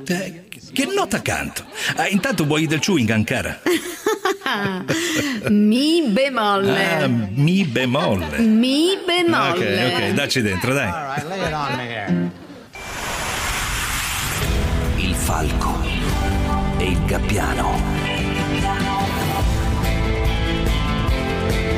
Che 0.73 0.86
nota 0.86 1.21
canto? 1.21 1.65
Ah, 1.95 2.07
intanto 2.07 2.45
vuoi 2.45 2.65
del 2.65 2.79
chewing 2.79 3.07
gum, 3.07 3.23
cara? 3.23 3.59
Mi 5.49 6.01
bemolle. 6.07 7.03
Ah, 7.03 7.07
mi 7.07 7.63
bemolle. 7.65 8.39
Mi 8.39 8.91
Ok, 8.93 9.05
bemolle. 9.05 9.86
ok, 9.93 10.09
dacci 10.13 10.41
dentro, 10.41 10.73
dai. 10.73 10.88
All 10.89 11.13
right, 11.15 11.53
on. 11.53 12.31
Il 14.97 15.13
falco 15.13 15.79
e 16.77 16.86
il 16.86 17.05
gabbiano. 17.05 18.22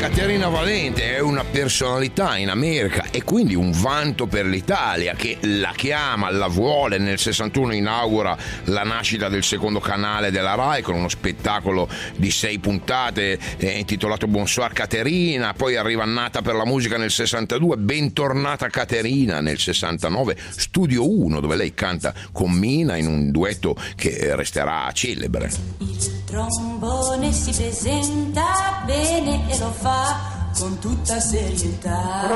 Caterina 0.07 0.49
Valente 0.49 1.15
è 1.15 1.19
una 1.19 1.43
personalità 1.43 2.37
in 2.37 2.49
America 2.49 3.05
e 3.09 3.23
quindi 3.23 3.55
un 3.55 3.71
vanto 3.71 4.27
per 4.27 4.45
l'Italia 4.45 5.15
che 5.15 5.39
la 5.41 5.73
chiama, 5.75 6.29
la 6.29 6.45
vuole. 6.45 6.99
Nel 6.99 7.17
61 7.17 7.73
inaugura 7.73 8.37
la 8.65 8.83
nascita 8.83 9.29
del 9.29 9.43
secondo 9.43 9.79
canale 9.79 10.29
della 10.29 10.53
RAI 10.53 10.83
con 10.83 10.93
uno 10.93 11.09
spettacolo 11.09 11.89
di 12.17 12.29
sei 12.29 12.59
puntate 12.59 13.39
eh, 13.57 13.79
intitolato 13.79 14.27
Bonsoir 14.27 14.73
Caterina. 14.73 15.53
Poi 15.53 15.75
arriva 15.75 16.05
Nata 16.05 16.43
per 16.43 16.53
la 16.53 16.65
musica 16.65 16.97
nel 16.97 17.09
62, 17.09 17.75
Bentornata 17.77 18.69
Caterina 18.69 19.41
nel 19.41 19.57
69, 19.57 20.37
Studio 20.55 21.09
1 21.09 21.39
dove 21.39 21.55
lei 21.55 21.73
canta 21.73 22.13
con 22.31 22.51
Mina 22.51 22.95
in 22.95 23.07
un 23.07 23.31
duetto 23.31 23.75
che 23.95 24.35
resterà 24.35 24.87
celebre. 24.93 26.14
Trombone 26.25 27.31
si 27.31 27.51
presenta 27.51 28.81
bene 28.85 29.49
e 29.49 29.57
lo 29.59 29.71
fa 29.71 30.33
con 30.57 30.77
tutta 30.79 31.19
serietà. 31.19 32.27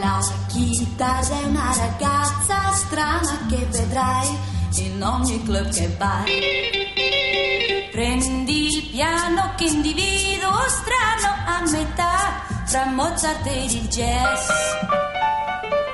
La 0.00 0.20
chitarra 0.48 1.40
è 1.40 1.44
una 1.44 1.72
ragazza 1.76 2.72
strana 2.72 3.46
che 3.48 3.66
vedrai 3.70 4.28
in 4.76 5.02
ogni 5.02 5.42
club 5.44 5.68
che 5.70 5.94
vai. 5.96 7.90
Prendi 7.90 8.76
il 8.76 8.88
piano 8.90 9.52
che 9.56 9.64
individuo 9.64 10.52
strano 10.68 11.34
a 11.46 11.62
metà 11.70 12.42
fra 12.64 12.86
Mozart 12.86 13.46
e 13.46 13.64
il 13.64 13.88
jazz. 13.88 14.48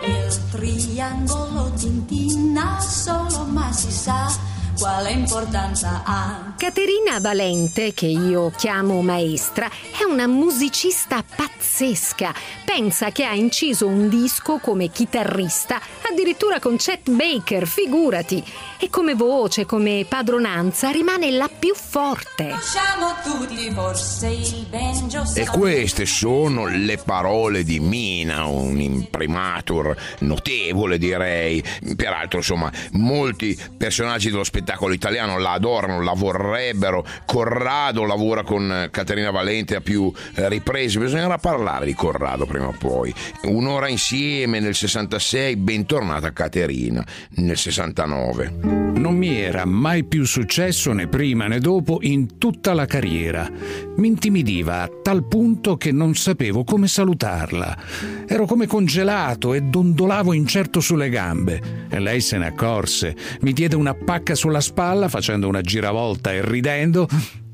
Il 0.02 0.48
triangolo 0.50 1.72
tintina 1.72 2.80
solo 2.80 3.44
ma 3.44 3.70
si 3.72 3.90
sa 3.90 4.56
quale 4.78 5.10
importanza 5.10 6.02
ha. 6.04 6.54
Caterina 6.56 7.18
Valente, 7.20 7.92
che 7.92 8.06
io 8.06 8.52
chiamo 8.56 9.02
maestra, 9.02 9.68
è 9.68 10.04
una 10.08 10.28
musicista 10.28 11.24
pazzesca. 11.24 12.32
Pensa 12.64 13.10
che 13.10 13.24
ha 13.24 13.34
inciso 13.34 13.88
un 13.88 14.08
disco 14.08 14.58
come 14.58 14.88
chitarrista, 14.88 15.80
addirittura 16.08 16.60
con 16.60 16.76
Chet 16.76 17.10
Baker, 17.10 17.66
figurati. 17.66 18.44
E 18.80 18.90
come 18.90 19.14
voce, 19.14 19.66
come 19.66 20.06
padronanza, 20.08 20.90
rimane 20.90 21.32
la 21.32 21.48
più 21.48 21.74
forte. 21.74 22.44
Conosciamo 22.50 23.12
tutti 23.24 23.70
forse 23.72 24.28
il 24.28 24.66
banjo 24.70 25.24
E 25.34 25.46
queste 25.48 26.06
sono 26.06 26.66
le 26.66 26.96
parole 26.96 27.64
di 27.64 27.80
Mina, 27.80 28.44
un 28.44 28.78
imprimatur 28.80 29.96
notevole 30.20 30.96
direi. 30.96 31.60
Peraltro 31.96 32.38
insomma 32.38 32.70
molti 32.92 33.58
personaggi 33.76 34.30
dello 34.30 34.44
spettacolo 34.44 34.94
italiano 34.94 35.38
la 35.38 35.54
adorano, 35.54 36.00
la 36.00 36.14
vorrebbero. 36.14 37.04
Corrado 37.26 38.04
lavora 38.04 38.44
con 38.44 38.90
Caterina 38.92 39.32
Valente 39.32 39.74
a 39.74 39.80
più 39.80 40.12
eh, 40.36 40.48
riprese, 40.48 41.00
bisognerà 41.00 41.36
parlare 41.38 41.86
di 41.86 41.94
Corrado 41.94 42.46
prima 42.46 42.68
o 42.68 42.76
poi. 42.78 43.12
Un'ora 43.42 43.88
insieme 43.88 44.60
nel 44.60 44.76
66, 44.76 45.56
bentornata 45.56 46.32
Caterina 46.32 47.04
nel 47.30 47.56
69. 47.56 48.67
Non 48.68 49.16
mi 49.16 49.36
era 49.36 49.64
mai 49.64 50.04
più 50.04 50.24
successo 50.24 50.92
né 50.92 51.06
prima 51.06 51.46
né 51.46 51.60
dopo 51.60 51.98
in 52.02 52.36
tutta 52.36 52.74
la 52.74 52.84
carriera. 52.84 53.48
Mi 53.96 54.08
intimidiva 54.08 54.82
a 54.82 54.90
tal 55.02 55.26
punto 55.26 55.76
che 55.76 55.92
non 55.92 56.14
sapevo 56.14 56.64
come 56.64 56.88
salutarla. 56.88 57.78
Ero 58.26 58.44
come 58.44 58.66
congelato 58.66 59.54
e 59.54 59.62
dondolavo 59.62 60.32
incerto 60.32 60.80
sulle 60.80 61.08
gambe. 61.08 61.86
E 61.88 61.98
lei 62.00 62.20
se 62.20 62.38
ne 62.38 62.46
accorse. 62.46 63.16
Mi 63.40 63.52
diede 63.52 63.76
una 63.76 63.94
pacca 63.94 64.34
sulla 64.34 64.60
spalla 64.60 65.08
facendo 65.08 65.48
una 65.48 65.60
giravolta 65.62 66.32
e 66.32 66.44
ridendo 66.44 67.08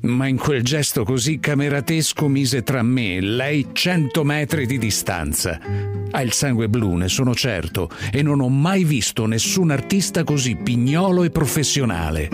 ma 0.05 0.27
in 0.27 0.37
quel 0.37 0.63
gesto 0.63 1.03
così 1.03 1.39
cameratesco 1.39 2.27
mise 2.27 2.63
tra 2.63 2.81
me 2.83 3.15
e 3.15 3.21
lei 3.21 3.67
cento 3.73 4.23
metri 4.23 4.65
di 4.65 4.77
distanza. 4.77 5.59
Ha 6.11 6.21
il 6.21 6.31
sangue 6.31 6.69
blu, 6.69 6.95
ne 6.95 7.07
sono 7.07 7.33
certo, 7.33 7.89
e 8.11 8.21
non 8.21 8.39
ho 8.39 8.49
mai 8.49 8.83
visto 8.83 9.25
nessun 9.25 9.71
artista 9.71 10.23
così 10.23 10.55
pignolo 10.55 11.23
e 11.23 11.29
professionale. 11.29 12.29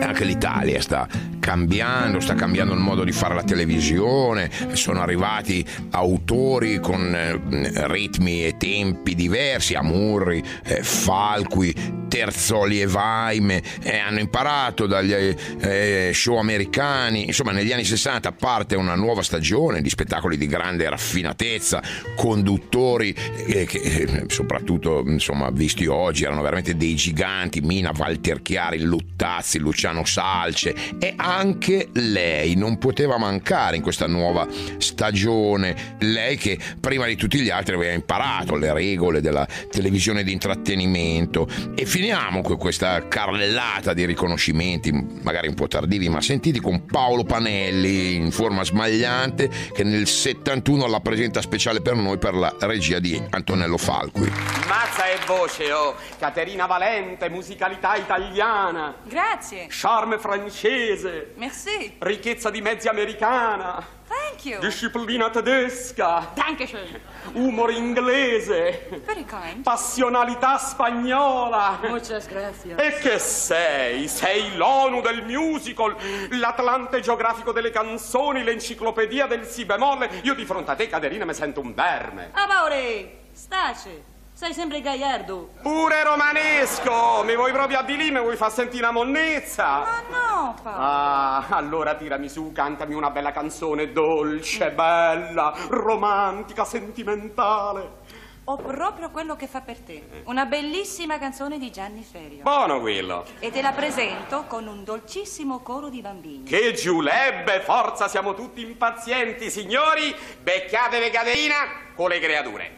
Anche 0.00 0.24
l'Italia 0.24 0.80
sta 0.80 1.06
cambiando, 1.38 2.20
sta 2.20 2.34
cambiando 2.34 2.74
il 2.74 2.80
modo 2.80 3.04
di 3.04 3.12
fare 3.12 3.34
la 3.34 3.42
televisione, 3.42 4.50
sono 4.72 5.00
arrivati 5.00 5.64
autori 5.90 6.78
con 6.80 7.14
eh, 7.14 7.86
ritmi 7.86 8.44
e 8.44 8.56
tempi 8.56 9.14
diversi, 9.14 9.74
Amurri, 9.74 10.42
eh, 10.64 10.82
Falqui, 10.82 12.06
Terzoli 12.08 12.80
e 12.80 12.86
Vaime, 12.86 13.62
eh, 13.82 13.98
hanno 13.98 14.20
imparato 14.20 14.86
dagli 14.86 15.12
eh, 15.12 16.10
show 16.14 16.36
americani, 16.36 17.26
insomma 17.26 17.52
negli 17.52 17.72
anni 17.72 17.84
60 17.84 18.32
parte 18.32 18.76
una 18.76 18.94
nuova 18.94 19.22
stagione 19.22 19.82
di 19.82 19.88
spettacoli 19.88 20.36
di 20.36 20.46
grande 20.46 20.88
raffinatezza, 20.88 21.82
conduttori 22.16 23.14
eh, 23.46 23.66
che 23.66 23.78
eh, 23.78 24.24
soprattutto 24.28 25.02
insomma 25.06 25.50
visti 25.50 25.86
oggi 25.86 26.24
erano 26.24 26.42
veramente 26.42 26.76
dei 26.76 26.94
giganti, 26.94 27.60
Mina 27.60 27.92
Walter 27.96 28.42
Chiari, 28.42 28.80
Luttazzi, 28.80 29.58
Luciano 29.58 30.04
Salce. 30.04 30.74
E 30.98 31.14
anche 31.38 31.88
lei 31.92 32.56
non 32.56 32.78
poteva 32.78 33.16
mancare 33.16 33.76
in 33.76 33.82
questa 33.82 34.08
nuova 34.08 34.46
stagione, 34.78 35.96
lei 36.00 36.36
che 36.36 36.58
prima 36.80 37.06
di 37.06 37.14
tutti 37.14 37.38
gli 37.38 37.50
altri 37.50 37.76
aveva 37.76 37.92
imparato 37.92 38.56
le 38.56 38.72
regole 38.72 39.20
della 39.20 39.46
televisione 39.70 40.24
di 40.24 40.32
intrattenimento 40.32 41.46
e 41.76 41.84
finiamo 41.86 42.42
con 42.42 42.56
questa 42.56 43.06
carrellata 43.06 43.94
di 43.94 44.04
riconoscimenti, 44.04 44.90
magari 45.22 45.46
un 45.46 45.54
po' 45.54 45.68
tardivi, 45.68 46.08
ma 46.08 46.20
sentiti 46.20 46.58
con 46.58 46.84
Paolo 46.86 47.22
Panelli 47.22 48.16
in 48.16 48.32
forma 48.32 48.64
smagliante 48.64 49.48
che 49.72 49.84
nel 49.84 50.08
71 50.08 50.88
la 50.88 51.00
presenta 51.00 51.40
speciale 51.40 51.80
per 51.80 51.94
noi 51.94 52.18
per 52.18 52.34
la 52.34 52.52
regia 52.60 52.98
di 52.98 53.20
Antonello 53.30 53.76
Falqui. 53.76 54.28
Mazza 54.66 55.06
e 55.06 55.18
voce, 55.24 55.72
oh! 55.72 55.94
Caterina 56.18 56.66
Valente, 56.66 57.28
musicalità 57.30 57.94
italiana. 57.94 58.96
Grazie. 59.04 59.66
Charme 59.68 60.18
francese. 60.18 61.17
Merci. 61.36 61.96
Ricchezza 61.98 62.50
di 62.50 62.60
mezzi 62.60 62.88
americana. 62.88 63.96
Thank 64.08 64.44
you. 64.44 64.60
Disciplina 64.60 65.30
tedesca. 65.30 66.30
Dankeschön. 66.34 67.00
Umore 67.32 67.74
inglese. 67.74 69.02
Very 69.04 69.24
kind. 69.24 69.62
Passionalità 69.62 70.56
spagnola. 70.58 71.78
Muchas 71.82 72.26
gracias. 72.26 72.78
E 72.78 72.98
che 73.00 73.18
sei? 73.18 74.08
Sei 74.08 74.56
l'ONU 74.56 75.00
del 75.00 75.24
musical, 75.24 75.94
l'Atlante 76.30 77.00
geografico 77.00 77.52
delle 77.52 77.70
canzoni, 77.70 78.42
l'enciclopedia 78.42 79.26
del 79.26 79.44
si 79.44 79.64
bemolle. 79.64 80.20
Io 80.22 80.34
di 80.34 80.44
fronte 80.44 80.70
a 80.70 80.74
te, 80.74 80.88
Caterina, 80.88 81.24
mi 81.24 81.34
sento 81.34 81.60
un 81.60 81.74
verme. 81.74 82.30
Amore, 82.32 83.18
stace. 83.32 84.16
Sei 84.38 84.54
sempre 84.54 84.80
gaiardo. 84.80 85.48
Pure 85.62 86.04
romanesco! 86.04 87.24
Mi 87.24 87.34
vuoi 87.34 87.50
proprio 87.50 87.80
a 87.80 87.82
lì, 87.82 88.12
mi 88.12 88.20
vuoi 88.20 88.36
far 88.36 88.52
sentire 88.52 88.84
una 88.84 88.92
monnezza? 88.92 89.66
Ma 89.66 90.02
no, 90.08 90.54
Paolo. 90.62 90.78
Ah, 90.80 91.46
allora 91.48 91.96
tirami 91.96 92.28
su, 92.28 92.52
cantami 92.52 92.94
una 92.94 93.10
bella 93.10 93.32
canzone 93.32 93.90
dolce, 93.90 94.70
bella, 94.70 95.52
romantica, 95.70 96.64
sentimentale. 96.64 97.96
Ho 98.44 98.54
proprio 98.58 99.10
quello 99.10 99.34
che 99.34 99.48
fa 99.48 99.60
per 99.60 99.80
te. 99.80 100.22
Una 100.26 100.44
bellissima 100.44 101.18
canzone 101.18 101.58
di 101.58 101.72
Gianni 101.72 102.04
Ferio. 102.08 102.44
Buono 102.44 102.78
quello. 102.78 103.24
E 103.40 103.50
te 103.50 103.60
la 103.60 103.72
presento 103.72 104.44
con 104.46 104.68
un 104.68 104.84
dolcissimo 104.84 105.58
coro 105.64 105.88
di 105.88 106.00
bambini. 106.00 106.44
Che 106.44 106.74
giulebbe, 106.74 107.58
forza, 107.62 108.06
siamo 108.06 108.34
tutti 108.34 108.60
impazienti, 108.60 109.50
signori. 109.50 110.14
Becchiatevi 110.40 111.10
Caterina 111.10 111.56
con 111.96 112.10
le 112.10 112.20
creature. 112.20 112.76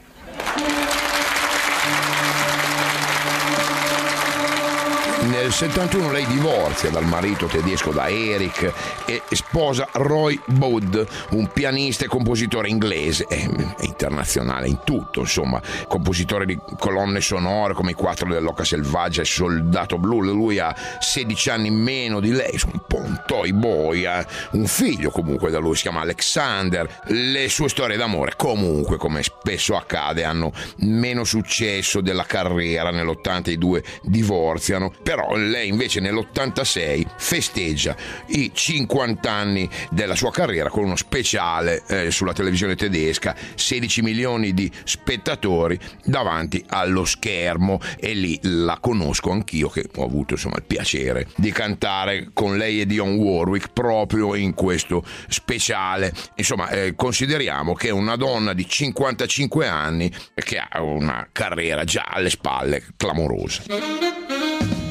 Nel 5.41 5.53
71 5.53 6.13
lei 6.13 6.27
divorzia 6.27 6.91
dal 6.91 7.07
marito 7.07 7.47
tedesco 7.47 7.93
da 7.93 8.11
Eric 8.11 8.71
e 9.07 9.23
sposa 9.31 9.89
Roy 9.93 10.39
Budd, 10.45 10.99
un 11.31 11.51
pianista 11.51 12.05
e 12.05 12.09
compositore 12.09 12.69
inglese, 12.69 13.25
è 13.25 13.49
internazionale 13.81 14.69
in 14.69 14.81
tutto, 14.85 15.21
insomma, 15.21 15.59
compositore 15.89 16.45
di 16.45 16.59
colonne 16.79 17.23
sonore 17.23 17.73
come 17.73 17.93
i 17.93 17.95
quattro 17.95 18.29
dell'Oca 18.29 18.65
Selvaggia 18.65 19.23
e 19.23 19.25
Soldato 19.25 19.97
Blu. 19.97 20.21
Lui 20.21 20.59
ha 20.59 20.77
16 20.99 21.49
anni 21.49 21.71
meno 21.71 22.21
di 22.21 22.33
lei, 22.33 22.61
un 22.71 22.83
po' 22.87 22.99
un 22.99 23.23
toy 23.27 23.53
boy, 23.53 24.05
ha 24.05 24.23
un 24.53 24.67
figlio 24.67 25.09
comunque 25.09 25.51
da 25.51 25.59
lui, 25.59 25.75
si 25.75 25.83
chiama 25.83 26.03
Alexander. 26.03 27.01
Le 27.07 27.49
sue 27.49 27.71
storie 27.71 27.97
d'amore, 27.97 28.35
comunque, 28.37 28.99
come 28.99 29.23
spesso 29.23 29.75
accade, 29.75 30.23
hanno 30.23 30.53
meno 30.81 31.25
successo 31.25 32.03
della 32.03 32.25
carriera. 32.25 32.91
Nell'80 32.91 33.49
i 33.49 33.57
due 33.57 33.83
divorziano, 34.03 34.93
però 35.03 35.29
lei 35.37 35.69
invece 35.69 36.01
nell'86 36.01 37.05
festeggia 37.17 37.97
i 38.29 38.51
50 38.53 39.31
anni 39.31 39.69
della 39.91 40.15
sua 40.15 40.31
carriera 40.31 40.69
con 40.69 40.85
uno 40.85 40.97
speciale 40.97 41.83
eh, 41.89 42.11
sulla 42.11 42.33
televisione 42.33 42.75
tedesca, 42.75 43.35
16 43.55 44.03
milioni 44.03 44.53
di 44.55 44.71
spettatori 44.85 45.79
davanti 46.05 46.65
allo 46.69 47.05
schermo 47.05 47.81
e 47.99 48.15
lì 48.15 48.39
la 48.43 48.79
conosco 48.81 49.31
anch'io 49.31 49.69
che 49.69 49.87
ho 49.95 50.05
avuto 50.05 50.35
insomma 50.35 50.57
il 50.57 50.65
piacere 50.65 51.29
di 51.37 51.53
cantare 51.53 52.31
con 52.33 52.57
lei 52.57 52.81
e 52.81 52.87
Dion 52.87 53.15
Warwick 53.15 53.73
proprio 53.73 54.35
in 54.35 54.55
questo 54.55 55.05
speciale. 55.29 56.13
Insomma, 56.37 56.69
eh, 56.71 56.95
consideriamo 56.95 57.75
che 57.75 57.91
una 57.91 58.17
donna 58.17 58.53
di 58.53 58.67
55 58.67 59.67
anni 59.67 60.13
che 60.35 60.59
ha 60.59 60.83
una 60.83 61.29
carriera 61.33 61.85
già 61.85 62.05
alle 62.09 62.31
spalle 62.31 62.83
clamorosa. 62.97 63.63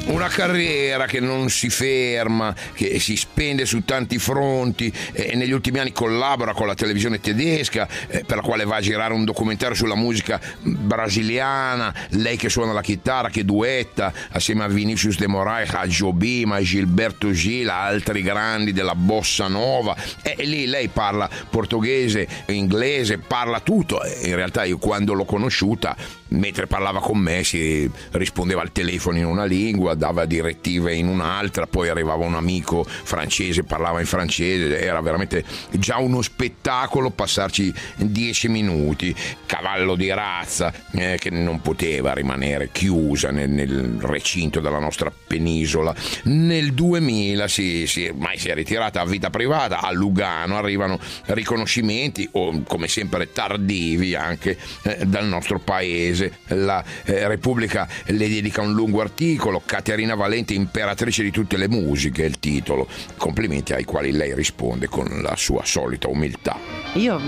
Una 0.10 0.28
carriera 0.28 1.06
che 1.06 1.20
non 1.20 1.50
si 1.50 1.70
ferma, 1.70 2.56
che 2.74 3.00
si 3.00 3.16
spende 3.16 3.66
su 3.66 3.86
tanti 3.86 4.18
fronti 4.18 4.92
e 5.12 5.36
negli 5.36 5.52
ultimi 5.52 5.78
anni 5.78 5.92
collabora 5.92 6.54
con 6.54 6.66
la 6.66 6.74
televisione 6.74 7.20
tedesca 7.20 7.88
eh, 8.08 8.24
per 8.26 8.38
la 8.38 8.42
quale 8.42 8.64
va 8.66 8.78
a 8.78 8.82
girare 8.82 9.14
un 9.14 9.24
documentario 9.24 9.76
sulla 9.76 9.94
musica 9.94 10.42
brasiliana, 10.62 11.94
lei 12.10 12.38
che 12.38 12.50
suona 12.50 12.74
la 12.74 12.82
chitarra, 12.82 13.30
che 13.30 13.46
duetta 13.46 14.12
assieme 14.32 14.64
a 14.64 14.68
Vinicius 14.68 15.20
de 15.20 15.28
Moraes, 15.28 15.70
a 15.74 15.86
Jobim, 15.86 16.54
a 16.54 16.62
Gilberto 16.62 17.30
Gil, 17.30 17.70
a 17.70 17.84
altri 17.84 18.24
grandi 18.24 18.74
della 18.74 18.96
bossa 18.96 19.48
nova 19.48 19.96
e 20.24 20.44
lì 20.44 20.66
lei 20.66 20.88
parla 20.88 21.30
portoghese, 21.52 22.28
inglese, 22.48 23.20
parla 23.20 23.60
tutto. 23.60 24.02
In 24.24 24.34
realtà 24.34 24.64
io 24.64 24.80
quando 24.80 25.14
l'ho 25.14 25.26
conosciuta 25.26 25.96
mentre 26.30 26.68
parlava 26.68 27.00
con 27.00 27.18
me 27.18 27.44
si 27.44 27.90
rispondeva 28.12 28.62
al 28.62 28.72
telefono 28.72 29.18
in 29.18 29.26
una 29.26 29.46
lingua, 29.46 29.96
dava 30.00 30.24
direttive 30.24 30.96
in 30.96 31.08
un'altra, 31.08 31.68
poi 31.68 31.90
arrivava 31.90 32.26
un 32.26 32.36
amico 32.36 32.86
francese, 32.86 33.64
parlava 33.64 34.00
in 34.00 34.06
francese, 34.06 34.80
era 34.80 35.02
veramente 35.02 35.44
già 35.72 35.98
uno 35.98 36.22
spettacolo 36.22 37.10
passarci 37.10 37.72
dieci 37.98 38.48
minuti, 38.48 39.14
cavallo 39.46 39.96
di 39.96 40.10
razza 40.10 40.74
eh, 40.94 41.18
che 41.20 41.30
non 41.30 41.62
poteva 41.62 42.14
rimanere 42.14 42.70
chiusa 42.72 43.30
nel, 43.30 43.50
nel, 43.50 43.98
recinto 44.00 44.62
della 44.62 44.80
nostra 44.80 45.12
penisola. 45.12 45.94
Nel 46.24 46.74
2000 46.74 47.48
si, 47.50 47.86
si, 47.86 48.08
ormai 48.08 48.38
si 48.38 48.48
è 48.48 48.54
ritirata 48.54 49.02
a 49.02 49.06
vita 49.06 49.30
privata, 49.30 49.82
a 49.82 49.92
Lugano 49.92 50.58
arrivano 50.58 50.98
riconoscimenti, 51.26 52.28
o 52.32 52.64
come 52.64 52.88
sempre 52.88 53.34
tardivi 53.34 54.16
anche 54.16 54.58
eh, 54.84 55.06
dal 55.06 55.28
nostro 55.28 55.60
paese. 55.60 56.38
La 56.48 56.82
eh, 57.04 57.28
Repubblica 57.28 57.86
le 58.06 58.30
dedica 58.30 58.62
un 58.62 58.72
lungo 58.72 59.02
articolo, 59.02 59.62
Caterina 59.66 59.89
Valente, 60.16 60.54
imperatrice 60.54 61.24
di 61.24 61.32
tutte 61.32 61.58
le 61.58 61.68
musiche, 61.68 62.24
il 62.24 62.40
titolo. 62.40 62.88
Complimenti 63.18 63.74
ai 63.74 63.86
quali 63.86 64.12
lei 64.12 64.36
risponde 64.36 64.88
con 64.88 65.22
la 65.22 65.36
sua 65.36 65.66
solita 65.66 66.08
umiltà. 66.08 66.58
Io 66.94 67.20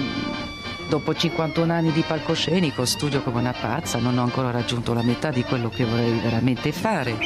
Dopo 0.88 1.15
51 1.15 1.71
anni 1.71 1.93
di 1.93 2.04
palcoscenico 2.06 2.84
studio 2.84 3.21
come 3.21 3.39
una 3.39 3.54
pazza, 3.54 3.97
non 4.00 4.17
ho 4.17 4.24
ancora 4.24 4.52
raggiunto 4.52 4.93
la 4.93 5.02
metà 5.02 5.32
di 5.32 5.41
quello 5.41 5.69
che 5.69 5.86
vorrei 5.86 6.19
veramente 6.19 6.74
fare. 6.74 7.17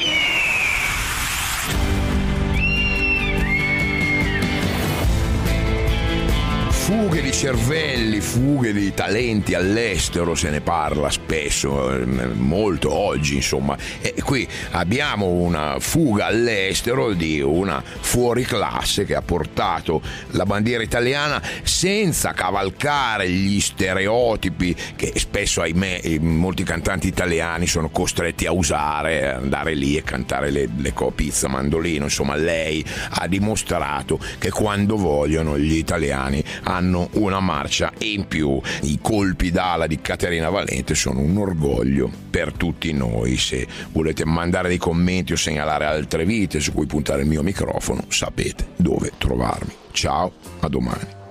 Fughe 6.86 7.19
di 7.19 7.32
cervelli, 7.32 8.21
fughe 8.21 8.71
di 8.71 8.93
talenti 8.93 9.56
all'estero, 9.56 10.36
se 10.36 10.52
ne 10.52 10.62
parla 10.62 11.10
spesso, 11.10 12.00
molto 12.36 12.93
oggi 12.93 13.34
insomma. 13.34 13.76
E 14.02 14.13
qui 14.24 14.48
abbiamo 14.69 15.26
una 15.26 15.80
fuga 15.80 16.28
all'estero 16.28 17.13
di 17.13 17.41
una 17.41 17.82
fuoriclasse 17.84 19.04
che 19.04 19.15
ha 19.15 19.24
portato 19.24 20.00
la 20.34 20.45
bandiera 20.45 20.84
italiana 20.84 21.41
senza 21.63 22.34
cavalcare 22.34 23.32
gli 23.32 23.60
stereotipi 23.60 24.76
che 24.95 25.12
spesso, 25.15 25.62
ahimè, 25.62 26.19
molti 26.19 26.62
cantanti 26.62 27.08
italiani 27.08 27.65
sono 27.65 27.89
costretti 27.89 28.45
a 28.45 28.52
usare, 28.52 29.34
andare 29.34 29.74
lì 29.74 29.98
e 29.98 30.04
cantare 30.04 30.52
le, 30.52 30.69
le 30.78 30.93
co- 30.93 31.10
pizza 31.10 31.48
mandolino. 31.48 32.04
Insomma, 32.04 32.36
lei 32.36 32.86
ha 33.10 33.26
dimostrato 33.28 34.19
che 34.38 34.52
quando 34.52 34.98
vogliono 34.98 35.58
gli 35.58 35.78
italiani 35.78 36.43
hanno 36.76 37.10
una 37.14 37.40
marcia 37.40 37.92
in 38.00 38.28
più. 38.28 38.60
I 38.82 39.00
colpi 39.02 39.52
d'ala 39.52 39.88
di 39.88 40.02
Caterina 40.02 40.50
Valente 40.50 40.96
sono 40.96 41.22
un 41.22 41.38
orgoglio 41.38 42.10
per 42.30 42.52
tutti 42.54 42.92
noi. 42.92 43.38
Se 43.38 43.68
volete 43.92 44.26
mandare 44.26 44.68
dei 44.68 44.78
commenti 44.78 45.34
o 45.34 45.38
segnalare 45.38 45.86
altre 45.86 46.26
vite 46.26 46.60
su 46.60 46.74
cui 46.74 46.86
puntare 46.86 47.22
il 47.22 47.28
mio 47.28 47.44
microfono, 47.44 48.04
sapete 48.10 48.68
dove 48.76 49.12
trovarmi. 49.18 49.74
Ciao, 49.92 50.32
a 50.60 50.68
domani. 50.68 51.24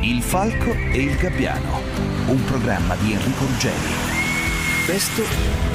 Il 0.00 0.22
Falco 0.22 0.72
e 0.72 1.02
il 1.02 1.16
Gabbiano, 1.16 1.80
un 2.28 2.42
programma 2.44 2.96
di 2.96 3.12
Enrico 3.12 3.44
Ruggeri. 3.44 4.06
Testo 4.86 5.22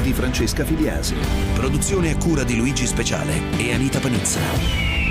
di 0.01 0.11
Francesca 0.11 0.65
Filiasi. 0.65 1.13
Produzione 1.53 2.11
a 2.11 2.17
cura 2.17 2.43
di 2.43 2.55
Luigi 2.55 2.87
Speciale 2.87 3.39
e 3.57 3.71
Anita 3.73 3.99
Panizza. 3.99 5.02